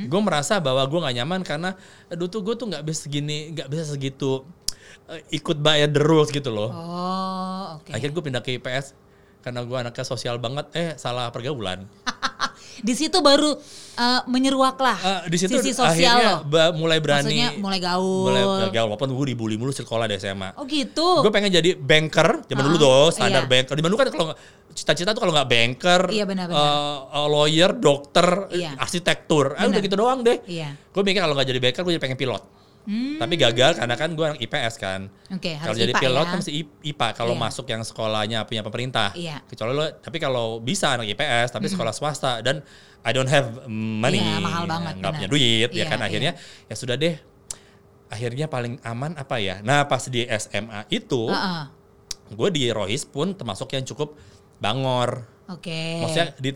[0.06, 1.70] gue merasa bahwa gue nggak nyaman karena
[2.08, 4.46] aduh tuh gue tuh nggak bisa segini, nggak bisa segitu
[5.10, 6.70] eh, ikut by the rules gitu loh.
[6.72, 7.90] Oh, oke.
[7.90, 9.03] Akhirnya gue pindah ke IPS
[9.44, 11.84] karena gue anaknya sosial banget, eh salah pergaulan.
[12.80, 13.54] Di situ baru
[13.94, 16.36] eh, menyeruak lah Eh, di situ sisi sosial akhirnya lo.
[16.44, 18.26] ba- mulai berani Maksudnya mulai gaul.
[18.26, 20.58] mulai gaul walaupun gue dibully mulu sekolah di SMA.
[20.58, 21.22] Oh gitu.
[21.22, 23.48] Gue pengen jadi banker, zaman dulu Ah, tuh standar iya.
[23.48, 23.74] banker.
[23.78, 24.26] Zaman dulu kan kalau
[24.74, 26.58] cita-cita tuh kalau nggak banker, Iya, benar-benar.
[26.58, 28.74] eh, eh, lawyer, dokter, Iya.
[28.76, 29.86] arsitektur, ah, udah Benar.
[29.86, 30.38] gitu doang deh.
[30.44, 30.74] Iya.
[30.90, 32.42] Gue mikir kalau nggak jadi banker, gue jadi pengen pilot.
[32.84, 35.08] Tapi gagal karena kan gue anak IPS kan.
[35.08, 35.36] Hmm.
[35.40, 36.28] Oke, Kalau harus jadi IPA pilot ya.
[36.28, 37.40] kan mesti I- IPA kalau Iya.
[37.40, 39.08] masuk yang sekolahnya punya pemerintah.
[39.16, 39.40] Iya.
[39.44, 42.60] Kecuali lo, tapi kalau bisa anak IPS tapi sekolah swasta dan
[43.00, 45.12] I don't have money, Iya, mahal banget, benar.
[45.16, 46.32] punya duit, ya Iya, kan akhirnya
[46.68, 47.16] ya sudah deh.
[48.08, 49.58] Akhirnya paling aman apa ya?
[49.60, 51.62] Nah pas di SMA itu, Heeh.
[52.30, 54.12] gue di Rohis pun termasuk yang cukup
[54.56, 55.24] bangor.
[55.48, 56.04] Oke.
[56.04, 56.50] Maksudnya di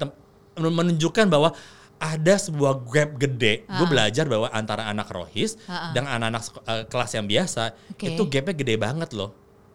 [0.59, 1.53] menunjukkan bahwa
[1.99, 3.67] ada sebuah gap gede.
[3.67, 3.91] Gue Ah.
[3.91, 5.93] belajar bahwa antara anak Rohis Ah, ah.
[5.93, 8.07] dan anak-anak sek- eh, kelas yang biasa Oke.
[8.09, 9.35] itu gapnya gede banget loh.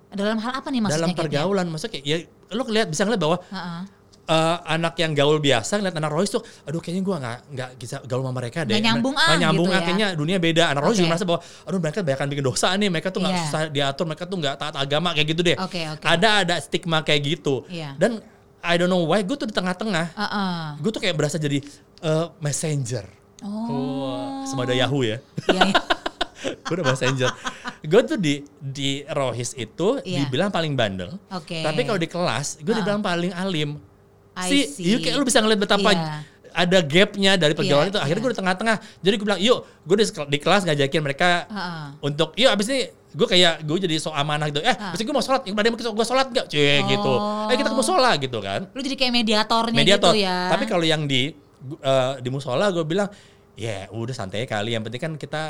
[0.10, 0.98] Dalam hal apa nih maksudnya?
[1.00, 1.22] Dalam gapnya?
[1.26, 2.18] pergaulan, maksudnya kayak ya
[2.52, 3.82] lo lihat bisa ngeliat bahwa Heeh.
[4.24, 7.96] eh, anak yang gaul biasa ngeliat anak Royce tuh, aduh kayaknya gue nggak nggak bisa
[8.06, 8.72] gaul sama mereka deh.
[8.72, 9.84] Nggak nyambung ah, nyambung gitu ah, ya.
[9.84, 10.64] kayaknya dunia beda.
[10.70, 11.00] Anak Royce Oke.
[11.02, 13.44] juga merasa bahwa, aduh mereka banyak bikin dosa nih, mereka tuh nggak Iya.
[13.44, 15.58] susah diatur, mereka tuh nggak taat agama kayak gitu deh.
[15.60, 16.06] Oke, oke.
[16.08, 17.68] Ada ada stigma kayak gitu.
[17.68, 18.00] Iya.
[18.00, 18.24] Dan
[18.64, 20.60] I don't know why, gue tuh di tengah-tengah, Heeh.
[20.80, 21.60] gue tuh kayak berasa jadi
[22.00, 23.04] eh, messenger.
[23.44, 24.48] Oh.
[24.48, 25.20] Sama ada Yahoo ya.
[25.46, 25.76] Iya, iya.
[26.64, 27.28] gue udah messenger.
[27.84, 30.24] gue tuh di di Rohis itu Iya.
[30.24, 31.20] dibilang paling bandel.
[31.30, 31.60] Oke.
[31.60, 33.84] Tapi kalau di kelas, gue dibilang paling alim.
[34.34, 34.90] I Si, see.
[34.90, 36.24] you kayak lu bisa ngeliat betapa Iya.
[36.54, 38.00] Ada gapnya dari pergaulan Iya, itu.
[38.00, 38.26] Akhirnya iya.
[38.30, 38.76] gue di tengah-tengah.
[39.02, 41.86] Jadi gue bilang, yuk, gue di, di kelas ngajakin mereka Heeh.
[42.06, 42.80] untuk, yuk abis ini
[43.14, 44.62] gue kayak gue jadi so amanah gitu.
[44.62, 45.42] Eh, abis ini gue mau sholat.
[45.50, 46.46] Yang pada mau gue sholat gak?
[46.48, 47.14] Cie, gitu.
[47.50, 48.62] Eh, kita mau sholat gitu kan.
[48.72, 50.14] Lu jadi kayak mediatornya Mediator.
[50.14, 50.54] gitu ya.
[50.54, 51.34] Tapi kalau yang di
[51.82, 53.10] eh, di musola gue bilang,
[53.58, 54.78] ya udah santai kali.
[54.78, 55.44] Yang penting kan kita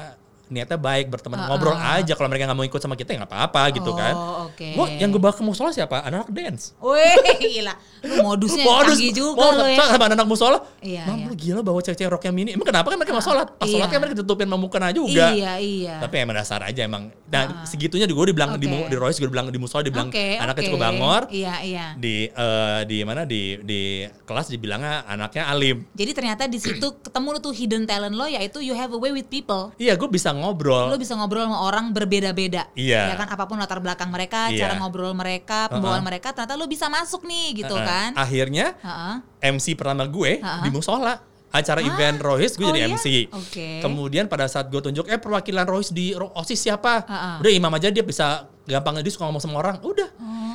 [0.54, 1.98] niatnya baik berteman Ah, ngobrol ah.
[1.98, 4.14] aja kalau mereka nggak mau ikut sama kita ya nggak apa-apa gitu kan.
[4.14, 4.68] Oh, oke.
[4.78, 6.06] Gua yang gue bawa ke musola siapa?
[6.06, 6.78] Anak-anak dance.
[6.78, 7.74] Wih, gila.
[8.04, 9.68] Lu modusnya Modus, canggih juga modus.
[9.68, 9.78] ya.
[9.82, 10.58] Sama sama anak musola.
[10.80, 11.26] Iya, Mam iya.
[11.26, 12.50] lu gila bawa cewek-cewek roknya mini.
[12.54, 13.48] Emang kenapa kan mereka mau sholat?
[13.56, 13.74] Pas iya.
[13.74, 15.34] sholat kan mereka ditutupin sama mukena juga.
[15.34, 15.96] Iya, iya.
[15.98, 17.10] Tapi emang dasar aja emang.
[17.28, 18.92] Nah segitunya gue dibilang di, mu- Oke.
[18.92, 20.68] di Royce gue dibilang di musola dibilang Oke, anaknya oke.
[20.70, 21.22] cukup bangor.
[21.34, 21.86] Iya, iya.
[21.98, 23.82] Di eh, di mana di di
[24.24, 25.88] kelas dibilangnya anaknya alim.
[25.96, 29.10] Jadi ternyata di situ ketemu lu tuh hidden talent lo yaitu you have a way
[29.10, 29.72] with people.
[29.80, 30.88] Iya gue bisa ngobrol.
[30.88, 32.68] Lo bisa ngobrol sama orang berbeda-beda.
[32.74, 33.10] Iya.
[33.10, 34.68] Ya kan apa pun latar belakang mereka, Iya.
[34.68, 36.06] cara ngobrol mereka, pembawaan Uh-uh.
[36.06, 37.88] mereka ternyata lo bisa masuk nih gitu Heeh.
[37.88, 38.10] kan.
[38.14, 39.16] Akhirnya Heeh.
[39.50, 40.60] MC pertama gue Ha-ha.
[40.60, 42.92] di musola acara event Rohis gue Oh, jadi iya?
[42.92, 43.08] MC.
[43.30, 43.78] Oke.
[43.80, 47.06] Kemudian pada saat gue tunjuk eh perwakilan Rohis di OSIS siapa?
[47.06, 47.32] Ha-ha.
[47.38, 49.78] Udah imam aja dia bisa gampang dia suka ngomong sama orang.
[49.80, 50.10] Udah.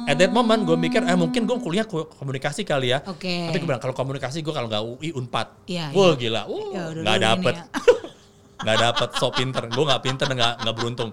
[0.05, 3.05] At that moment gue mikir eh mungkin gue kuliah ko- komunikasi kali ya.
[3.05, 3.46] Oke.
[3.46, 5.68] Tapi gue bilang kalau komunikasi gue kalau nggak UI Unpad.
[5.68, 6.18] Iya, Wah iya.
[6.18, 6.42] gila.
[6.44, 7.55] Uh, Ya udah dulu ini dapet.
[7.55, 7.64] ya.
[8.59, 9.64] Nggak dapet so pinter.
[9.66, 11.11] Gue nggak pinter nggak nggak beruntung.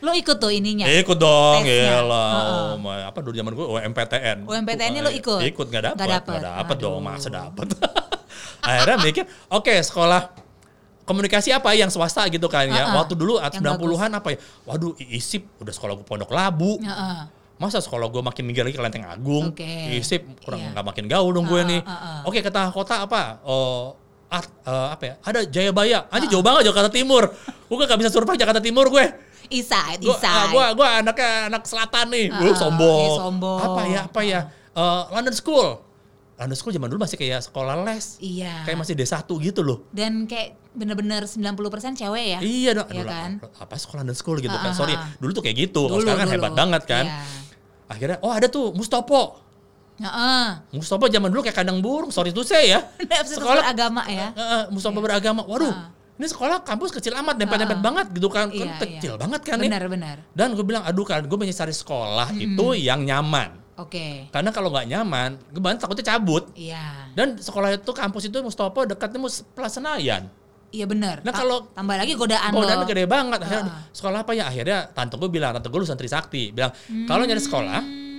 [0.00, 0.84] Lo ikut tuh ininya.
[0.84, 2.02] Eh, ikut dong, gila.
[2.02, 2.50] Heeh.
[2.68, 4.38] Oh, my- apa dulu zaman gue UMPTN.
[4.44, 5.40] UMPTN-nya lo ikut?
[5.40, 6.40] Ikut nggak dapet, Nggak dapet.
[6.42, 7.66] dapet, dong, masa dapet.
[8.62, 10.30] Akhirnya mikir, oke sekolah
[11.02, 12.86] komunikasi apa yang swasta gitu kan ya.
[12.86, 12.94] Heeh.
[12.94, 14.38] Waktu dulu at Yang 90-an apa ya?
[14.64, 16.78] Waduh, ISIP udah sekolah gue Pondok Labu.
[16.78, 17.18] Heeh.
[17.56, 19.50] Masa sekolah gue makin minggir lagi ke Lenteng Agung.
[19.50, 19.66] Oke.
[19.94, 20.70] ISIP kurang Iya.
[20.74, 21.80] nggak makin gaul dong gue Heeh, nih.
[21.80, 22.18] heeh.
[22.24, 23.38] Oke, ke tengah kota apa?
[23.42, 23.94] Oh,
[24.32, 25.14] art, eh, apa ya?
[25.20, 26.08] Ada Jayabaya.
[26.08, 27.28] Anjir jauh banget Jakarta Timur.
[27.68, 29.04] Gue gak bisa survive Jakarta Timur gue.
[29.52, 30.00] East side.
[30.48, 32.32] gua, gua anaknya anak selatan nih.
[32.32, 32.98] Ah, Gua sombong.
[32.98, 33.58] iya, sombong.
[33.60, 34.00] Apa ya?
[34.02, 34.40] Apa ya?
[34.72, 35.68] Eh, London School.
[36.32, 38.16] London School zaman dulu masih kayak sekolah les.
[38.18, 38.64] Iya.
[38.64, 39.84] Kayak masih D1 gitu loh.
[39.92, 41.52] Dan kayak bener-bener 90%
[41.94, 42.38] cewek ya.
[42.40, 42.88] Iya dong.
[42.88, 43.30] Iya kan?
[43.60, 44.72] Apa sekolah London School gitu Ah, kan.
[44.72, 44.96] ah, Sorry.
[44.96, 45.12] ah.
[45.20, 45.84] Dulu tuh kayak gitu.
[45.84, 46.36] Kalau Dulu, sekarang kan dulu.
[46.40, 47.04] hebat banget kan.
[47.04, 47.20] Iya.
[47.86, 49.36] Akhirnya oh ada tuh Mustopo.
[50.02, 50.46] Heeh.
[50.72, 52.10] Mustopo zaman dulu kayak kandang burung.
[52.10, 52.80] Sorry tuh saya ya.
[53.24, 54.28] Sekolah beragama ya.
[54.30, 55.42] Eh, eh, Mustopo beragama.
[55.42, 55.70] Waduh.
[55.70, 55.88] Ah.
[56.12, 58.46] Ini sekolah kampus kecil amat, dempet-dempet banget gitu kan.
[58.46, 59.18] Kan Iya, kecil iya.
[59.18, 59.66] banget kan nih.
[59.66, 60.16] Benar-benar.
[60.30, 63.58] Dan gue bilang, aduh kan gue pengen cari sekolah itu yang nyaman.
[63.74, 64.28] Oke.
[64.28, 66.46] Karena kalau nggak nyaman, gue banget takutnya cabut.
[66.54, 67.10] Iya.
[67.16, 70.28] Dan sekolah itu kampus itu Mustopo dekatnya Mus Plaza Senayan.
[70.70, 71.20] Iya benar.
[71.20, 72.88] Nah, kalau- tambah lagi godaan Godaannya lo.
[72.88, 73.38] gede banget.
[73.42, 73.84] Akhirnya Ah.
[73.90, 74.44] sekolah apa ya?
[74.46, 76.48] Akhirnya tante gue bilang, tante gue lulusan Trisakti.
[76.48, 76.70] Bilang,
[77.04, 78.11] kalau nyari sekolah, Hmm.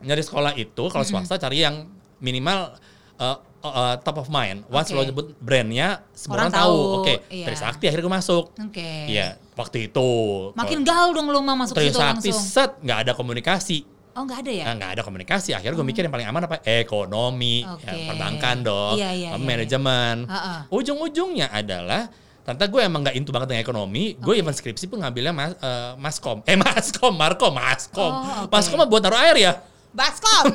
[0.00, 2.74] Nyari sekolah itu kalau swasta cari yang minimal
[3.16, 4.64] uh, uh, top of mind.
[4.68, 4.96] Once Oke.
[4.96, 6.76] lo nyebut brandnya, semua Orang orang tahu.
[6.76, 7.46] tahu, Oke, iya.
[7.48, 8.44] Trisakti akhirnya gue masuk.
[8.56, 8.90] Oke.
[9.08, 10.08] Iya, waktu itu.
[10.56, 12.44] Makin gaul dong lo mau masuk situ Trisakti langsung.
[12.44, 13.78] set nggak ada komunikasi.
[14.10, 14.64] Oh nggak ada ya?
[14.66, 15.54] Nah, nggak ada komunikasi.
[15.54, 16.56] Akhirnya gue mikir yang paling aman apa?
[16.66, 17.86] Ekonomi, Oke.
[17.86, 20.26] ya, perbankan dong, Iya, iya, iya, manajemen.
[20.26, 20.66] Ha-ha.
[20.68, 22.10] Ujung-ujungnya adalah
[22.40, 24.16] Ternyata gue emang gak into banget dengan ekonomi.
[24.16, 26.40] Gue even skripsi pun ngambilnya mas, eh, maskom.
[26.48, 28.10] Eh maskom, markom, maskom.
[28.10, 28.50] Oh, oke.
[28.50, 29.52] Maskom mah buat taruh air ya.
[29.92, 30.46] Baskom.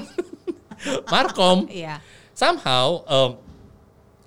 [1.13, 1.57] Markom.
[1.71, 1.99] Iya.
[2.35, 3.31] Somehow, em,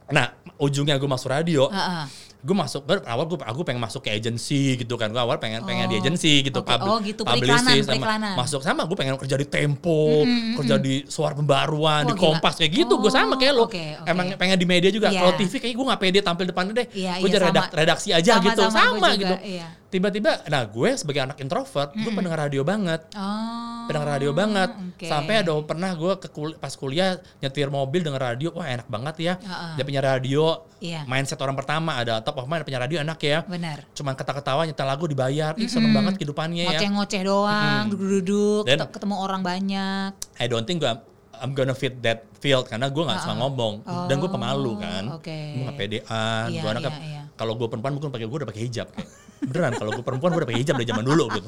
[0.09, 1.69] nah ujungnya gue masuk radio.
[1.69, 2.28] Heeh.
[2.39, 5.59] Gue masuk gue awal gue aku pengen masuk ke agency gitu kan gue awal pengen
[5.63, 6.71] pengen di Oh, agency gitu oke.
[6.71, 7.35] pub- Oh, gitu, sama
[7.83, 8.35] periklanan.
[8.35, 10.23] masuk sama gue pengen kerja di Tempo
[10.55, 12.25] kerja di suara pembaruan di Oh, gila.
[12.33, 14.07] Kompas kayak gitu gue sama kayak lo Oh, oke, oke.
[14.07, 15.19] emang pengen di media juga Iya.
[15.19, 18.09] kalau TV kayak gue nggak pede tampil depan deh Iya, gue iya, jadi redak- redaksi
[18.11, 19.67] aja Sama, gitu sama, sama, gitu iya.
[19.89, 23.85] tiba-tiba nah gue sebagai anak introvert gue pendengar radio banget Oh.
[23.87, 25.05] pendengar radio banget oke.
[25.05, 29.15] sampai ada pernah gue ke kul- pas kuliah nyetir mobil denger radio wah enak banget
[29.19, 29.73] ya Heeh.
[29.75, 30.45] dia punya radio
[30.79, 31.03] Iya.
[31.05, 33.89] mindset orang pertama ada top of mind punya radio enak ya Benar.
[33.91, 38.93] cuman kata-ketawa nyetel lagu dibayar ih seneng banget kehidupannya ya Ngoceh-ngoceh doang, duduk-duduk, Dan- ket-
[38.95, 40.11] ketemu orang banyak.
[40.37, 40.93] I don't think gue
[41.35, 45.17] I'm gonna fit that field karena gue nggak suka ngomong dan gue pemalu kan Oh,
[45.17, 45.31] oke.
[45.31, 47.23] gue nggak pedean Iya, gue anaknya iya, iya.
[47.33, 49.09] kalau gue perempuan mungkin pakai gue udah pakai hijab kayak.
[49.41, 51.47] beneran kalau gue perempuan gue udah pakai hijab dari zaman dulu gitu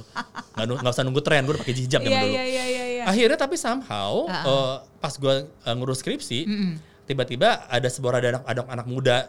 [0.55, 2.85] nggak nggak usah nunggu tren gue udah pakai hijab zaman Iya, dulu iya, iya, iya,
[2.88, 3.03] iya.
[3.05, 5.35] akhirnya tapi somehow Ah, eh, pas gue
[5.69, 6.38] ngurus skripsi
[7.03, 9.27] tiba-tiba ada sebuah ada anak, anak muda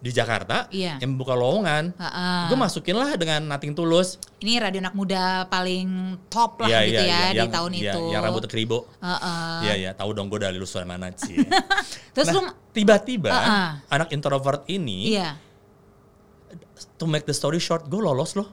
[0.00, 0.96] di Jakarta Iya.
[0.96, 1.92] yang buka lowongan.
[1.94, 2.48] Ha-ha.
[2.48, 4.16] Gue masukin lah dengan Nothing Tulus.
[4.40, 7.70] Ini radio anak muda paling top lah Iya, gitu iya, ya iya, di yang- tahun
[7.76, 8.02] iya, itu.
[8.08, 8.78] Yang rambut keribo.
[8.98, 9.58] Heeh.
[9.60, 11.36] Iya iya, tahu dong gue dari lulusan mana sih.
[12.16, 13.60] Terus lu nah, tiba-tiba Ha-ha.
[13.92, 15.36] anak introvert ini iya.
[16.96, 18.48] to make the story short, gue lolos loh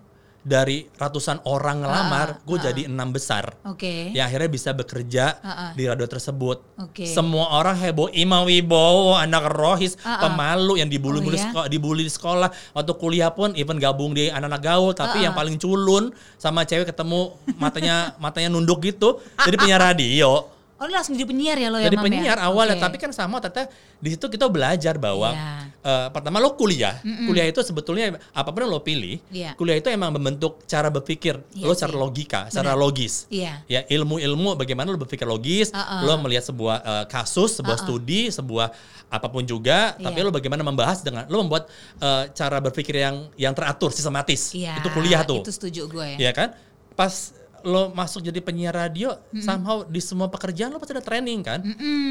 [0.47, 3.51] dari ratusan orang ngelamar, gue jadi enam besar.
[3.61, 4.09] Oke.
[4.09, 5.67] yang akhirnya bisa bekerja Ha-ha.
[5.73, 6.63] di radio tersebut.
[6.79, 7.03] Oke.
[7.03, 10.23] Semua orang heboh, Ima Wibowo, anak rohis, Ha-ha.
[10.23, 11.51] pemalu yang Oh, dibully-bully iya?
[11.51, 12.47] seko- dibully di sekolah.
[12.71, 15.25] Waktu kuliah pun even gabung di anak-anak gaul, tapi Ha-ha.
[15.27, 20.47] yang paling culun sama cewek ketemu matanya matanya nunduk gitu, jadi penyiar radio.
[20.77, 22.03] Oh lu langsung jadi penyiar ya lo ya Jadi ya?
[22.05, 22.85] penyiar awalnya, Oke.
[22.85, 23.65] tapi kan sama ternyata
[23.97, 25.49] di situ kita belajar bahwa Iya.
[25.81, 29.57] eh, pertama lo kuliah, kuliah itu sebetulnya apa pun yang lo pilih, Iya.
[29.57, 33.25] kuliah itu emang membentuk cara berpikir Iya lo secara logika, secara logis.
[33.27, 33.65] Iya.
[33.65, 36.05] Ya ilmu-ilmu bagaimana lo berpikir logis, Uh-uh.
[36.05, 38.69] lo melihat sebuah eh, kasus, sebuah studi, sebuah
[39.09, 40.25] apa pun juga, tapi Iya.
[40.27, 41.65] lo bagaimana membahas dengan lo membuat
[41.97, 44.53] eh, cara berpikir yang yang teratur, sistematis.
[44.53, 44.77] Iya.
[44.77, 45.41] Itu kuliah tuh.
[45.41, 46.21] Itu setuju gue.
[46.21, 46.53] Ya kan?
[46.93, 47.33] Pas
[47.67, 51.59] lo masuk jadi penyiar radio, somehow di semua pekerjaan lo pasti ada training kan.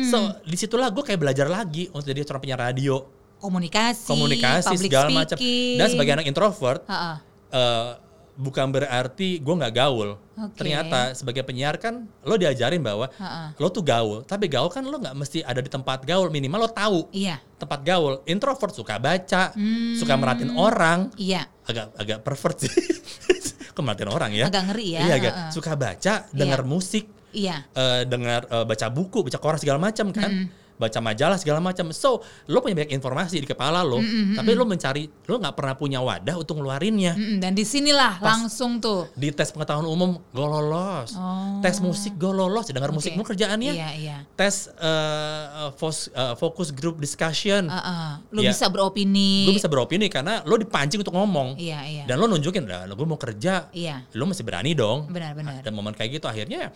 [0.04, 5.08] So di situlah gue kayak belajar lagi untuk jadi seorang penyiar radio, Komunikasi, komunikasi segala
[5.10, 5.36] macam.
[5.76, 7.20] Dan sebagai anak introvert, Ha-ha.
[7.50, 7.90] eh,
[8.34, 10.16] bukan berarti gue nggak gaul.
[10.36, 10.56] Oke.
[10.56, 13.52] Ternyata sebagai penyiar kan lo diajarin bahwa Ha-ha.
[13.54, 16.70] lo tuh gaul, tapi gaul kan lo nggak mesti ada di tempat gaul, minimal lo
[16.70, 17.40] tahu Iya.
[17.56, 18.20] tempat gaul.
[18.24, 19.52] Introvert suka baca,
[19.96, 21.48] suka merhatiin orang, Iya.
[21.64, 22.72] agak agak pervert sih.
[23.76, 24.48] Kok merhatiin orang ya?
[24.48, 25.50] Agak ngeri ya, Iya, agak heeh.
[25.52, 27.04] suka baca, dengar musik,
[27.36, 27.68] Iya.
[27.76, 30.48] eh, dengar eh, baca buku, baca koran segala macam kan.
[30.76, 31.88] Baca majalah segala macam.
[31.90, 33.96] So, lo punya banyak informasi di kepala lo,
[34.36, 37.16] tapi lo mencari lo nggak pernah punya wadah untuk ngeluarinnya.
[37.16, 39.08] Mm-mm, dan di sinilah langsung tuh.
[39.16, 41.16] Di tes pengetahuan umum gue lolos.
[41.16, 41.64] Oh.
[41.64, 43.00] Tes musik gue lolos, dengar Oke.
[43.00, 43.72] musik mulu kerjaannya.
[43.72, 44.16] Iya, iya.
[44.36, 47.72] Tes eh, fos- eh, focus group discussion.
[47.72, 48.20] Uh-uh.
[48.36, 48.52] Lu Iya.
[48.52, 49.48] bisa beropini.
[49.48, 51.56] Gue bisa beropini karena lo dipancing untuk ngomong.
[51.56, 52.04] Iya, iya.
[52.04, 54.04] Dan lo nunjukin, lah gue mau kerja, Iya.
[54.12, 55.08] lo masih berani dong.
[55.08, 55.64] Benar-benar.
[55.64, 56.68] Dan momen kayak gitu akhirnya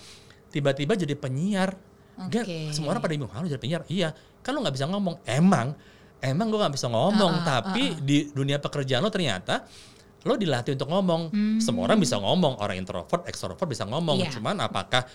[0.49, 1.89] tiba-tiba jadi penyiar.
[2.21, 2.59] Enggak, Oke.
[2.71, 3.83] semua orang pada bingung, "Ah, lu jadi penyiar.
[3.89, 5.15] Iya, kan lo nggak bisa ngomong.
[5.25, 5.73] Emang,
[6.21, 7.33] emang gue nggak bisa ngomong.
[7.41, 9.65] Uh-uh, tapi di dunia pekerjaan lo ternyata
[10.21, 11.33] lo dilatih untuk ngomong.
[11.59, 12.61] Semua orang bisa ngomong.
[12.61, 14.21] Orang introvert, ekstrovert bisa ngomong.
[14.21, 14.29] Hmm.
[14.29, 14.35] Iya.
[14.37, 15.09] Cuman apakah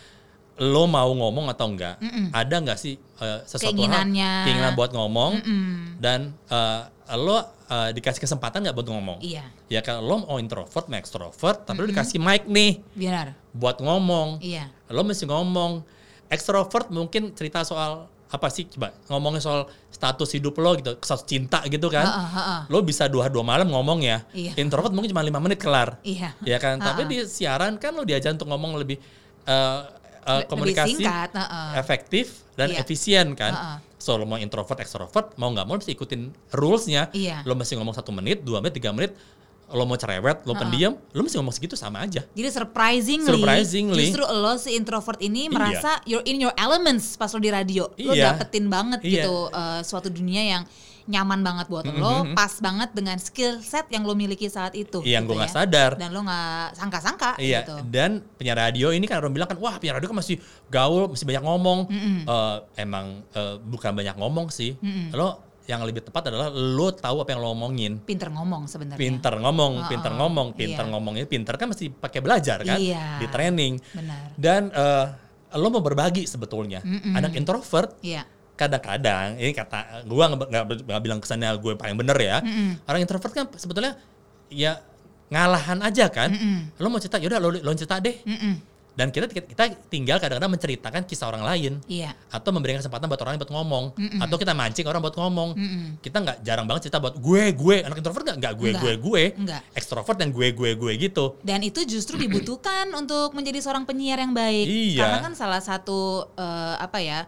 [0.56, 2.00] lo mau ngomong atau enggak?
[2.32, 4.24] Ada nggak sih eh, sesuatu Keinginannya.
[4.24, 6.00] hal keinginan buat ngomong Mm-mm.
[6.00, 6.82] dan eh,
[7.20, 7.38] lo
[7.68, 9.20] eh, dikasih kesempatan nggak buat ngomong?
[9.20, 9.44] Iya.
[9.68, 13.36] Ya kan lo mau introvert, mau extrovert, tapi lo dikasih mic nih Benar.
[13.52, 14.40] buat ngomong.
[14.40, 14.72] Iya.
[14.90, 15.84] Lo mesti ngomong.
[16.28, 21.62] Extrovert mungkin cerita soal apa sih coba ngomongin soal status hidup lo gitu, status cinta
[21.66, 22.04] gitu kan.
[22.04, 22.58] Ha-ha, ha-ha.
[22.68, 24.26] Lo bisa dua dua malam ngomong ya.
[24.34, 24.58] Iya.
[24.58, 26.02] Introvert mungkin cuma lima menit kelar.
[26.02, 26.34] Iya.
[26.44, 26.82] Ya kan.
[26.82, 27.12] Tapi Ha-ha.
[27.12, 28.98] di siaran kan lo diajar untuk ngomong lebih
[29.46, 29.54] eh,
[30.26, 31.78] eh, Lebih komunikasi singkat, ha-ha.
[31.78, 32.26] efektif
[32.58, 32.82] dan Iya.
[32.82, 33.54] efisien kan.
[33.54, 33.76] Ha-ha.
[33.96, 37.14] So lo mau introvert, extrovert, mau nggak mau mesti ikutin rulesnya.
[37.14, 37.46] Iya.
[37.46, 39.14] Lo mesti ngomong satu menit, dua menit, tiga menit.
[39.68, 42.22] Lo mau cerewet, lo pendiam, lo mesti ngomong segitu sama aja.
[42.30, 44.04] Jadi surprisingly, Surprisingly.
[44.06, 45.52] justru lo si introvert ini Iya.
[45.52, 47.90] merasa you're in your elements pas lo di radio.
[47.98, 48.32] Lo Iya.
[48.32, 49.26] dapetin banget Iya.
[49.26, 50.64] gitu eh, suatu dunia yang
[51.06, 55.06] nyaman banget buat lo, pas banget dengan skill set yang lo miliki saat itu.
[55.06, 55.58] Yang gitu gue nggak ya.
[55.62, 55.92] sadar.
[55.94, 57.78] Dan lo nggak sangka-sangka Iya, gitu.
[57.86, 61.26] dan penyiar radio ini kan orang bilang kan, wah penyiar radio kan masih gaul, masih
[61.26, 61.80] banyak ngomong.
[62.26, 64.74] Eh, emang eh, bukan banyak ngomong sih.
[65.14, 67.98] Lo yang lebih tepat adalah lo tahu apa yang lo omongin.
[68.02, 69.02] Pinter ngomong sebenarnya.
[69.02, 70.92] Pinter ngomong, Oh, pinter oh, ngomong, pinter iya.
[70.94, 73.18] ngomongnya pinter kan mesti pakai belajar kan, Iya.
[73.18, 73.74] di training.
[73.92, 74.22] Benar.
[74.38, 75.06] Dan eh,
[75.58, 76.86] lo mau berbagi sebetulnya.
[77.12, 78.24] Anak introvert Iya.
[78.56, 82.40] kadang-kadang ini kata gua nggak bilang kesannya gue paling bener ya
[82.88, 84.00] orang introvert kan sebetulnya
[84.48, 84.80] ya
[85.28, 86.32] ngalahan aja kan
[86.72, 88.56] lo mau cerita yaudah lo lo cerita deh Mm-mm.
[88.96, 91.74] Dan kita kita tinggal kadang-kadang menceritakan kisah orang lain.
[91.86, 92.16] Iya.
[92.32, 93.86] atau memberikan kesempatan buat orang lain buat ngomong.
[94.24, 95.50] Atau kita mancing orang buat ngomong.
[95.56, 95.86] Mm-mm.
[96.00, 97.76] kita nggak jarang banget cerita buat gue gue.
[97.84, 98.38] Anak introvert nggak?
[98.40, 99.24] Nggak gue gue gue.
[99.36, 99.62] Nggak.
[99.76, 101.26] ekstrovert yang gue gue gue gitu.
[101.44, 104.66] Dan itu justru dibutuhkan untuk menjadi seorang penyiar yang baik.
[104.68, 105.04] Iya.
[105.04, 107.20] Karena kan salah satu eh, apa ya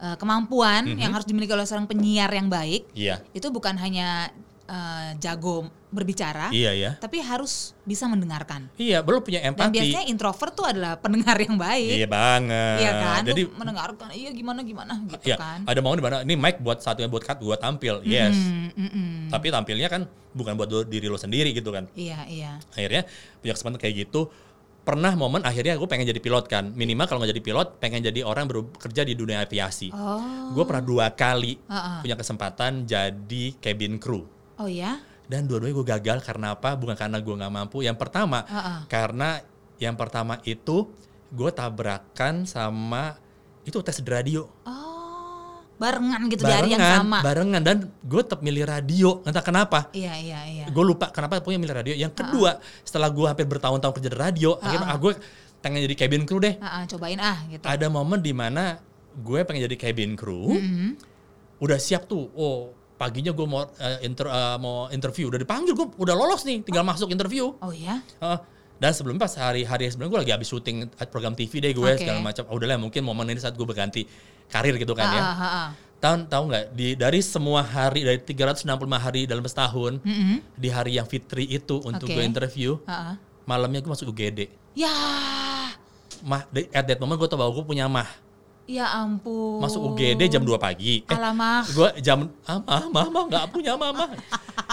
[0.00, 3.20] eh, kemampuan yang harus dimiliki oleh seorang penyiar yang baik iya.
[3.32, 4.28] itu bukan hanya
[4.66, 8.68] eh, jago berbicara, iya ya tapi harus bisa mendengarkan.
[8.76, 11.94] iya belum punya Dan empati biasanya introvert tuh adalah pendengar yang baik.
[11.94, 13.20] iya banget Iya kan?
[13.22, 15.58] Lu jadi mendengarkan, iya gimana gimana gitu Iya, kan.
[15.64, 18.34] ada momen di mana ini mic buat satunya buat cut buat tampil, yes.
[18.34, 19.14] Mm, mm, mm.
[19.32, 21.88] Tapi tampilnya kan bukan buat diri lo sendiri gitu kan.
[21.94, 22.60] Iya, iya.
[22.70, 24.28] Akhirnya punya kesempatan kayak gitu.
[24.82, 26.70] Pernah momen akhirnya gue pengen jadi pilot kan.
[26.70, 29.90] Minimal kalau nggak jadi pilot, pengen jadi orang bekerja di dunia aviasi.
[29.90, 30.52] Oh.
[30.52, 32.02] Gue pernah dua kali Ha-ha.
[32.02, 34.22] punya kesempatan jadi cabin crew.
[34.56, 34.98] Oh ya?
[35.26, 36.72] Dan dua-duanya gue gagal karena apa?
[36.72, 37.82] Bukan karena gue nggak mampu.
[37.82, 38.86] Yang pertama, Ha-ha.
[38.86, 39.42] karena
[39.76, 40.88] yang pertama itu
[41.28, 43.18] gue tabrakan sama
[43.62, 44.46] itu tes di radio.
[44.64, 44.82] Oh.
[45.76, 47.20] barengan gitu di hari yang sama.
[47.20, 50.64] barengan dan gue tetap milih radio entah kenapa Iya iya iya.
[50.66, 54.56] gue lupa kenapa punya milih radio yang kedua setelah gue hampir bertahun-tahun kerja di radio
[54.56, 55.12] akhirnya ah, gue
[55.60, 57.60] pengen jadi cabin crew deh Ah, ah, cobain ah gitu.
[57.60, 58.80] ada momen di mana
[59.14, 60.90] gue pengen jadi cabin crew Mm-hmm.
[61.60, 65.86] udah siap tuh oh paginya gue mau eh, inter- eh, mau interview udah dipanggil gue
[65.94, 68.00] udah lolos nih tinggal masuk interview Oh ya.
[68.18, 68.38] Heeh.
[68.76, 71.96] dan sebelumnya pas hari-hari sebelum gue lagi habis syuting program TV deh gue Oke.
[71.98, 74.04] segala macam oh, udahlah mungkin momen ini saat gue berganti
[74.46, 75.68] karir gitu kan Ah, ya ah, ah, ah.
[75.96, 80.44] tahun tahu nggak di dari semua hari dari 365 hari dalam setahun Mm-mm.
[80.52, 82.14] di hari yang fitri itu untuk Oke.
[82.14, 83.14] gue interview Ah, ah.
[83.44, 84.92] malamnya gue masuk UGD Ya,
[86.20, 88.04] mah at that moment gue tau bahwa gue punya mah
[88.66, 89.58] ya ampun.
[89.58, 91.66] masuk UGD jam 2 pagi eh Alamak.
[91.68, 94.10] gue jam ah, mah mah mah nggak punya mama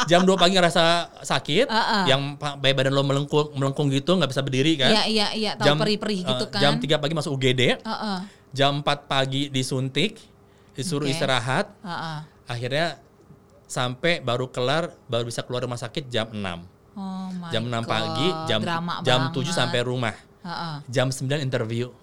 [0.04, 0.84] jam 2 pagi ngerasa
[1.22, 2.04] sakit Ah, ah.
[2.06, 5.78] yang bayi badan lo melengkung melengkung gitu nggak bisa berdiri kan Iya iya iya, tahu
[5.78, 6.60] perih-perih eh, gitu kan.
[6.60, 8.20] jam 3 pagi masuk UGD Ah, ah.
[8.50, 10.18] jam 4 pagi disuntik
[10.74, 11.14] disuruh Oke.
[11.14, 12.18] istirahat Ah, ah.
[12.46, 12.98] akhirnya
[13.64, 16.42] sampai baru kelar baru bisa keluar rumah sakit jam 6
[16.94, 19.46] Oh my jam 6 pagi God, jam drama jam banget.
[19.46, 20.76] 7 sampai rumah Ah, ah.
[20.86, 21.94] jam 9 interview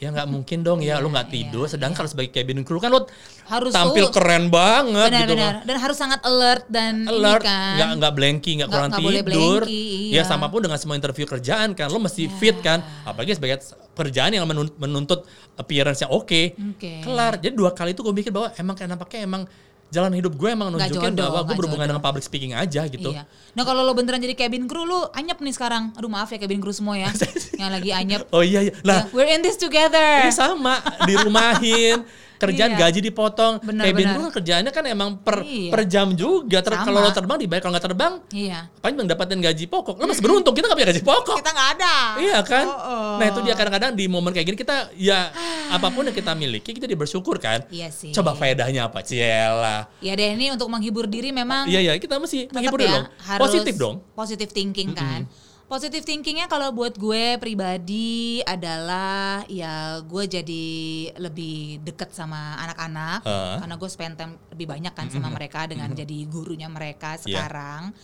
[0.00, 2.80] ya nggak mungkin dong ya lu nggak Iya, tidur iya, sedangkan kalau sebagai cabin crew
[2.80, 3.04] kan lu
[3.44, 5.36] Harus tampil tuh- keren banget gitu.
[5.36, 5.54] Benar-benar.
[5.62, 7.76] Dan harus sangat alert dan alert kan.
[7.76, 9.60] nggak nggak blanky nggak kurang boleh tidur.
[9.66, 10.22] blanky, ya iya.
[10.22, 12.80] sama pun dengan semua interview kerjaan kan lo mesti fit kan.
[13.02, 13.60] Apalagi sebagai
[13.92, 16.56] kerjaan yang menun- menuntut appearance yang oke.
[16.70, 17.02] Oke.
[17.02, 17.36] kelar.
[17.36, 19.42] Jadi dua kali itu gue mikir bahwa emang kayak nampaknya emang
[19.90, 21.98] jalan hidup gue emang nunjukin jodoh, bahwa gue berhubungan jodoh.
[21.98, 23.26] dengan public speaking aja gitu Iya.
[23.52, 25.90] Nah kalau lo beneran jadi cabin crew lu anyep nih sekarang.
[25.98, 27.10] Aduh maaf ya cabin crew semua ya.
[27.60, 28.30] yang lagi anyep.
[28.30, 30.22] oh iya iya Ya, nah we're in this together.
[30.22, 32.06] Ini sama, dirumahin,
[32.40, 32.80] kerjaan Iya.
[32.80, 33.54] gaji dipotong.
[33.60, 34.16] Benar, Cabin benar.
[34.16, 35.68] kan kerjaannya kan emang per Iya.
[35.68, 36.58] per jam juga.
[36.58, 36.86] Ter- Sama.
[36.88, 38.58] kalau lo terbang dibayar, kalau nggak terbang, Iya.
[38.80, 39.94] paling mendapatkan gaji pokok.
[39.94, 41.36] Lo masih beruntung, kita nggak punya gaji pokok.
[41.36, 41.94] Kita nggak ada.
[42.16, 42.64] Iya kan?
[42.64, 43.12] Oh, oh.
[43.20, 45.28] Nah itu dia kadang-kadang di momen kayak gini kita ya
[45.70, 47.60] apa pun yang kita miliki kita bersyukur kan.
[47.68, 48.10] Iya sih.
[48.10, 49.04] Coba faedahnya apa?
[49.04, 49.92] Ciela.
[50.00, 53.04] Ya deh ini untuk menghibur diri memang Iya iya kita mesti menghibur ya, dong.
[53.20, 54.00] harus Positif dong.
[54.10, 55.28] Positive thinking kan.
[55.70, 60.66] Positive thinkingnya kalau buat gue pribadi adalah ya gue jadi
[61.14, 63.56] lebih deket sama anak-anak Heeh.
[63.62, 67.22] karena gue spend time lebih banyak kan sama mereka dengan jadi gurunya mereka Iya.
[67.22, 67.94] sekarang.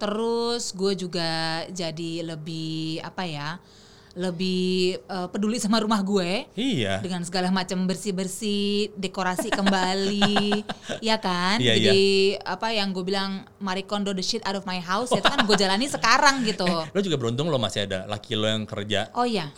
[0.00, 1.30] Terus gue juga
[1.68, 3.60] jadi lebih apa ya?
[4.12, 4.62] Lebih
[4.98, 7.00] eh, peduli sama rumah gue Iya.
[7.00, 10.60] dengan segala macam bersih-bersih, dekorasi kembali,
[11.00, 11.56] ya kan?
[11.56, 12.02] Iya, Jadi
[12.38, 15.56] apa yang gue bilang Marie Kondo the shit out of my house itu kan gue
[15.56, 16.68] jalani sekarang gitu.
[16.68, 19.08] Lo juga beruntung lo masih ada laki lo yang kerja.
[19.12, 19.48] Oh iya,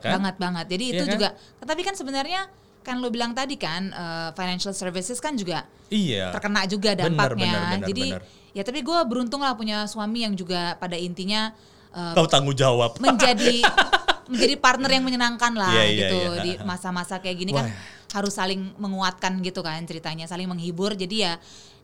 [0.14, 0.66] banget banget.
[0.68, 1.12] Jadi Iya itu kan?
[1.12, 1.28] juga,
[1.60, 2.40] tapi kan sebenarnya
[2.80, 6.32] kan lo bilang tadi kan eh, financial services kan juga Iya.
[6.32, 7.36] terkena juga Bener, dampaknya.
[7.36, 8.22] bener, bener, Jadi bener.
[8.50, 11.52] ya tapi gue beruntung lah punya suami yang juga pada intinya
[11.92, 12.96] eh, Tahu tanggung jawab.
[12.96, 13.60] menjadi
[14.28, 16.42] menjadi partner yang menyenangkan lah Iya, iya, gitu iya.
[16.44, 17.72] di masa-masa kayak gini kan
[18.08, 20.96] harus saling menguatkan gitu kan ceritanya saling menghibur.
[20.96, 21.36] Jadi ya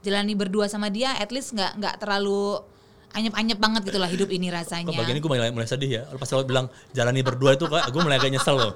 [0.05, 2.61] jalani berdua sama dia at least nggak nggak terlalu
[3.15, 6.03] anyep-anyep banget gitu lah hidup ini rasanya Kok bagian ini gue mulai, mulai sedih ya.
[6.12, 8.73] Pas lo bilang jalani berdua itu kok gue mulai agak nyesel loh.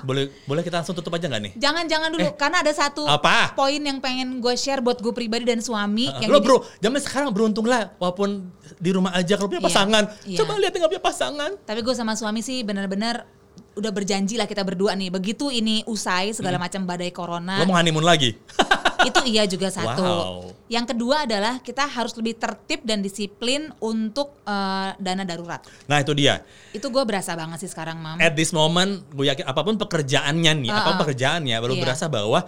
[0.00, 1.52] Boleh boleh kita langsung tutup aja nggak nih?
[1.56, 3.52] jangan-jangan dulu karena ada satu Eh, apa?
[3.52, 6.98] poin yang pengen gue share buat gue pribadi dan suami yang lo jadi- bro, zaman
[6.98, 7.90] sekarang beruntung lah.
[7.96, 10.04] Walaupun di rumah aja kalau punya Iya, pasangan.
[10.24, 10.38] iya.
[10.38, 11.50] Coba lihat nggak punya pasangan.
[11.60, 13.26] tapi gue sama suami sih benar-benar
[13.70, 17.78] udah berjanji lah kita berdua nih begitu ini usai segala macam badai corona Lo mau
[17.78, 18.34] honeymoon lagi?
[19.08, 20.04] itu iya juga satu.
[20.04, 20.52] Wow.
[20.68, 25.64] Yang kedua adalah kita harus lebih tertib dan disiplin untuk eh, dana darurat.
[25.88, 26.44] nah itu dia.
[26.70, 28.20] Itu gue berasa banget sih sekarang, Mam.
[28.20, 31.00] At this moment, gue yakin apa pun pekerjaannya nih, Ah, apa pun ah.
[31.00, 31.82] pekerjaannya, baru Iya.
[31.82, 32.44] berasa bahwa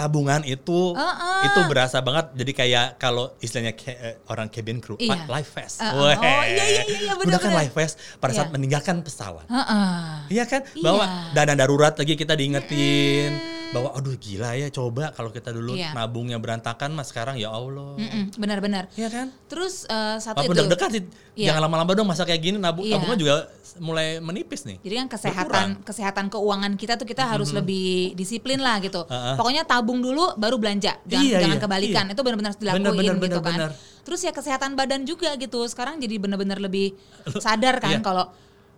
[0.00, 1.42] tabungan itu Ah, ah.
[1.44, 2.32] itu berasa banget.
[2.34, 5.28] Jadi kayak kalau istilahnya ke- eh, orang cabin crew, Iya.
[5.28, 5.78] life vest.
[5.78, 5.92] Ah.
[5.92, 6.16] Weh.
[6.16, 7.58] Oh, iya, iya, iya, iya, Udah kan benar-benar.
[7.60, 8.54] life vest pada saat Iya.
[8.54, 9.44] meninggalkan pesawat.
[9.44, 9.96] Heeh.
[10.30, 10.64] Iya kan?
[10.66, 10.80] Iya.
[10.80, 15.94] Bahwa dana darurat lagi kita diingetin bahwa aduh gila ya coba kalau kita dulu Iya.
[15.94, 17.94] nabungnya berantakan mas sekarang ya Allah.
[17.94, 18.90] Mm-mm, Benar-benar.
[18.92, 19.26] Iya kan?
[19.46, 20.62] Terus eh, satu Walaupun itu.
[20.66, 21.02] deg-degan sih,
[21.34, 21.46] Iya.
[21.48, 22.98] jangan lama-lama dong masa kayak gini nabung Iya.
[22.98, 23.34] tabungan juga
[23.78, 24.82] mulai menipis nih.
[24.82, 29.06] Jadi kan kesehatan kesehatan keuangan kita tuh kita harus lebih disiplin lah gitu.
[29.06, 29.38] Ah.
[29.38, 30.98] Pokoknya tabung dulu baru belanja.
[31.04, 32.04] Jangan Iya, jangan iya, kebalikan.
[32.06, 32.12] iya.
[32.12, 33.54] Itu benar-benar dilakuin Benar, benar, gitu benar, kan.
[33.54, 33.70] benar.
[34.00, 35.62] Terus ya kesehatan badan juga gitu.
[35.64, 36.98] Sekarang jadi benar-benar lebih
[37.38, 38.02] sadar kan Iya.
[38.02, 38.26] kalau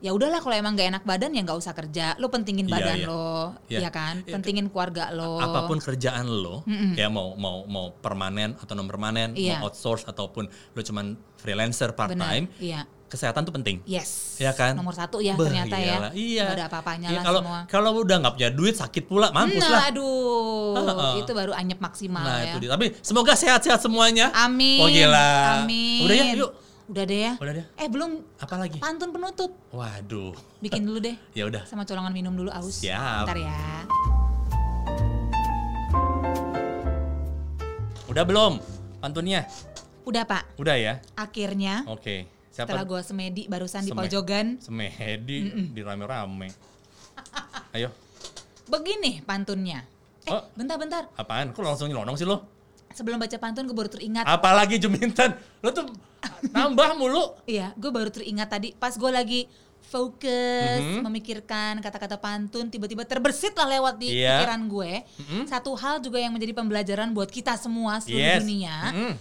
[0.03, 2.18] ya udahlah kalau emang gak enak badan ya nggak usah kerja.
[2.18, 3.07] Lo pentingin Iya, badan iya.
[3.07, 3.32] lo,
[3.66, 3.80] Iya.
[3.80, 4.14] ya kan?
[4.20, 4.34] Iya.
[4.34, 5.38] Pentingin keluarga lo.
[5.38, 9.57] Apa pun kerjaan lo, ya mau mau mau permanen atau non permanen, Iya.
[9.57, 12.82] mau outsource ataupun lo cuman freelancer part time, Iya.
[13.07, 13.78] kesehatan tuh penting.
[13.84, 14.34] Yes.
[14.36, 14.74] Ya kan?
[14.74, 15.86] Nomor satu ya Beh, ternyata ya.
[15.86, 16.11] iyalah.
[16.12, 16.42] Iya.
[16.42, 17.61] Nggak ada apa-apanya Iya, lah kalau semua.
[17.68, 19.82] kalau udah nggak punya duit sakit pula mampus Nah, lah.
[19.86, 21.14] aduh, Heeh.
[21.22, 22.50] itu baru anyep maksimal Nah ya.
[22.50, 22.70] itu dia.
[22.72, 24.34] Tapi semoga sehat-sehat semuanya.
[24.34, 24.80] Amin.
[24.80, 25.62] Oh gila.
[25.62, 26.03] Amin.
[26.03, 26.50] Udah ya, yuk.
[26.85, 27.33] Udah deh ya.
[27.39, 27.66] Udah deh.
[27.76, 28.78] Eh belum Apa lagi?
[28.78, 29.55] pantun penutup.
[29.70, 30.35] Waduh.
[30.59, 31.16] Bikin dulu deh.
[31.39, 31.62] Ya udah.
[31.64, 32.80] Sama colongan minum dulu aus.
[32.80, 33.24] Siap.
[33.24, 33.61] Bentar ya.
[38.05, 38.61] Udah belum
[38.99, 39.49] pantunnya?
[40.03, 40.99] Udah Pak, Udah ya?
[41.14, 42.26] akhirnya Oke.
[42.51, 42.68] Siapa?
[42.68, 45.39] setelah gue semedi barusan di Seme- pojogan, Semedi
[45.70, 46.51] di rame-rame.
[47.74, 47.89] Ayo,
[48.66, 49.87] begini pantunnya.
[50.22, 50.45] Eh, Oh.
[50.53, 51.09] bentar-bentar.
[51.14, 51.51] apaan?
[51.51, 52.51] Kok langsung nyelonong sih lo?
[52.93, 54.24] Sebelum baca pantun gue baru teringat.
[54.24, 55.32] Apalagi Juminten?
[55.61, 55.88] Lo tuh
[56.49, 57.34] nambah mulu.
[57.45, 59.40] Iya, gue baru teringat tadi pas gue lagi
[59.82, 61.05] fokus Mhm.
[61.05, 64.40] memikirkan kata-kata pantun tiba-tiba terbersit lah lewat di Iya.
[64.40, 64.93] pikiran gue.
[65.05, 65.43] Mhm.
[65.47, 68.40] Satu hal juga yang menjadi pembelajaran buat kita semua seluruh Yes.
[68.40, 69.12] dunia Mm-mm.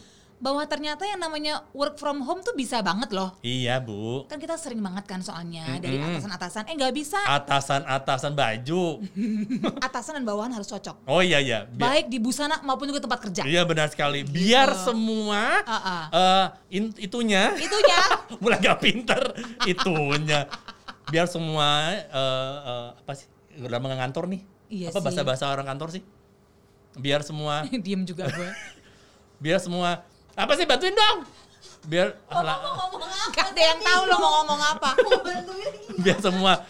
[0.41, 3.37] Bahwa ternyata yang namanya work from home tuh bisa banget loh.
[3.39, 4.25] Iya, Bu.
[4.25, 6.17] Kan kita sering banget kan soalnya dari Mhm.
[6.17, 9.05] atasan-atasan eh nggak bisa Atasan-atasan baju.
[9.85, 11.05] atasan dan bawahan harus cocok.
[11.05, 11.63] Oh iya iya.
[11.63, 13.45] Bi- Baik di busana maupun juga tempat kerja.
[13.45, 14.25] Iya benar sekali.
[14.25, 14.89] Biar Gitu.
[14.89, 16.03] semua Ah-ah.
[16.09, 17.99] eh, in- itunya Itunya
[18.41, 19.21] mulai gak pinter
[19.63, 20.49] itunya.
[21.05, 23.29] Biar semua eh, eh, apa sih?
[23.61, 24.41] Udah ngantor nih.
[24.73, 26.03] Iya apa bahasa-bahasa orang kantor sih?
[26.97, 28.49] Biar semua diem juga gue.
[29.37, 30.05] biar semua
[30.41, 31.17] apa sih bantuin dong?
[31.81, 32.57] Biar alah,
[33.29, 34.89] Gak ada yang tahu lo mau ngomong apa.
[35.97, 36.61] biar semua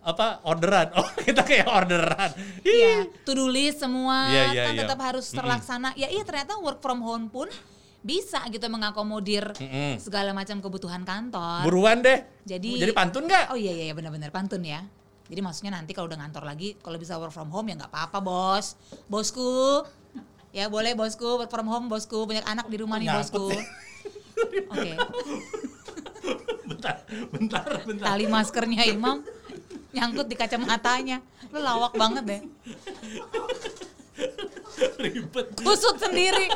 [0.00, 0.88] apa orderan.
[0.94, 2.30] Oh, kita kayak orderan.
[2.62, 4.80] Iya, to do list semua Iya, iya, kan iya.
[4.86, 5.92] tetap harus terlaksana.
[5.94, 7.50] Ya iya ternyata work from home pun
[7.98, 9.98] bisa gitu mengakomodir Mm-mm.
[9.98, 11.66] segala macam kebutuhan kantor.
[11.66, 12.22] Buruan deh.
[12.46, 13.52] Jadi- jadi pantun nggak?
[13.52, 14.80] Oh iya iya iya, benar-benar pantun ya.
[15.28, 18.18] Jadi maksudnya nanti kalau udah ngantor lagi, kalau bisa work from home ya nggak apa-apa
[18.22, 19.84] bos, bosku.
[20.50, 23.46] Ya boleh bosku work from home bosku banyak anak di rumah nih Nyangkut bosku.
[24.70, 24.92] Oke,
[26.70, 26.94] bentar,
[27.34, 28.06] bentar, bentar.
[28.06, 29.20] tali maskernya Imam
[29.90, 31.18] nyangkut di kacamatanya.
[31.50, 32.40] Lu lawak banget deh.
[34.98, 35.46] Ribet.
[35.58, 36.46] Kusut sendiri.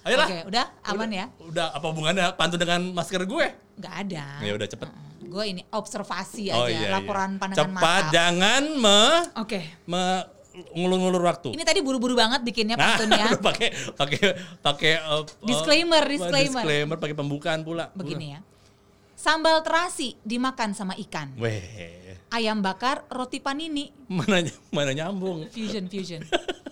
[0.00, 0.26] Ayolah.
[0.26, 1.26] Oke, udah aman ya?
[1.44, 3.46] Udah apa hubungannya pantun dengan masker gue?
[3.76, 4.24] Nggak ada.
[4.40, 4.88] Ya udah cepet.
[5.20, 6.88] Gue ini observasi aja, Oh iya.
[6.90, 7.38] laporan iya.
[7.38, 8.10] pandangan Cepat, mata.
[8.10, 9.00] jangan me,
[9.38, 9.60] Oke.
[9.86, 10.04] me
[10.74, 11.54] ngulur-ngulur waktu.
[11.54, 13.26] Ini tadi buru-buru banget bikinnya Nah, pantunnya.
[13.48, 14.18] pakai pakai
[14.60, 16.62] pakai uh, uh, Disclaimer, disclaimer.
[16.62, 17.88] disclaimer pakai pembukaan pula.
[17.94, 18.40] Begini ya.
[19.14, 21.36] Sambal terasi dimakan sama ikan.
[21.36, 21.60] Weh,
[22.32, 23.92] Ayam bakar, roti panini.
[24.08, 24.40] mana
[24.72, 25.44] mana nyambung.
[25.52, 26.22] Fusion, fusion.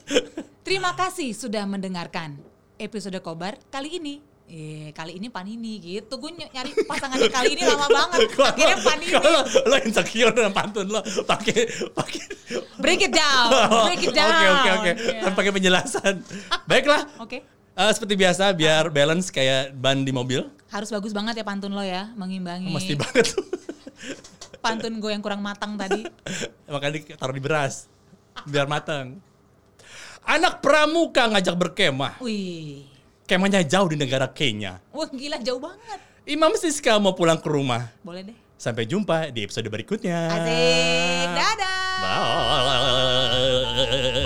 [0.66, 2.37] Terima kasih sudah mendengarkan
[2.76, 4.14] episode Kobar kali ini.
[4.49, 6.17] Eh, kali ini panini gitu.
[6.17, 8.33] Gue ny- nyari pasangannya kali ini lama banget.
[8.33, 9.13] Akhirnya panini.
[9.13, 12.21] Kalau lo insecure dengan pantun lo pakai pakai
[12.81, 13.49] Break it down.
[13.85, 14.33] Break it down.
[14.33, 14.93] Oke oke oke.
[15.21, 16.15] Tanpa pakai penjelasan.
[16.65, 17.03] Baiklah.
[17.21, 17.45] Oke.
[17.77, 20.49] Eh, seperti biasa biar balance kayak ban di mobil.
[20.69, 23.37] Harus bagus banget ya pantun lo ya, mengimbangi Mesti banget.
[24.65, 26.09] pantun gue yang kurang matang tadi.
[26.65, 27.85] Makanya taruh di beras.
[28.43, 29.21] Biar matang.
[30.25, 32.17] Anak pramuka ngajak berkemah.
[32.19, 32.85] Wih.
[33.29, 34.81] Kemahnya jauh di negara Kenya.
[34.89, 36.01] Wah gila jauh banget.
[36.24, 37.93] Imam Siska mau pulang ke rumah.
[38.01, 38.33] Boleh deh.
[38.57, 40.33] Sampai jumpa di episode berikutnya.
[40.33, 41.29] Asik.
[41.37, 42.01] Dadah.
[42.01, 44.18] Bye.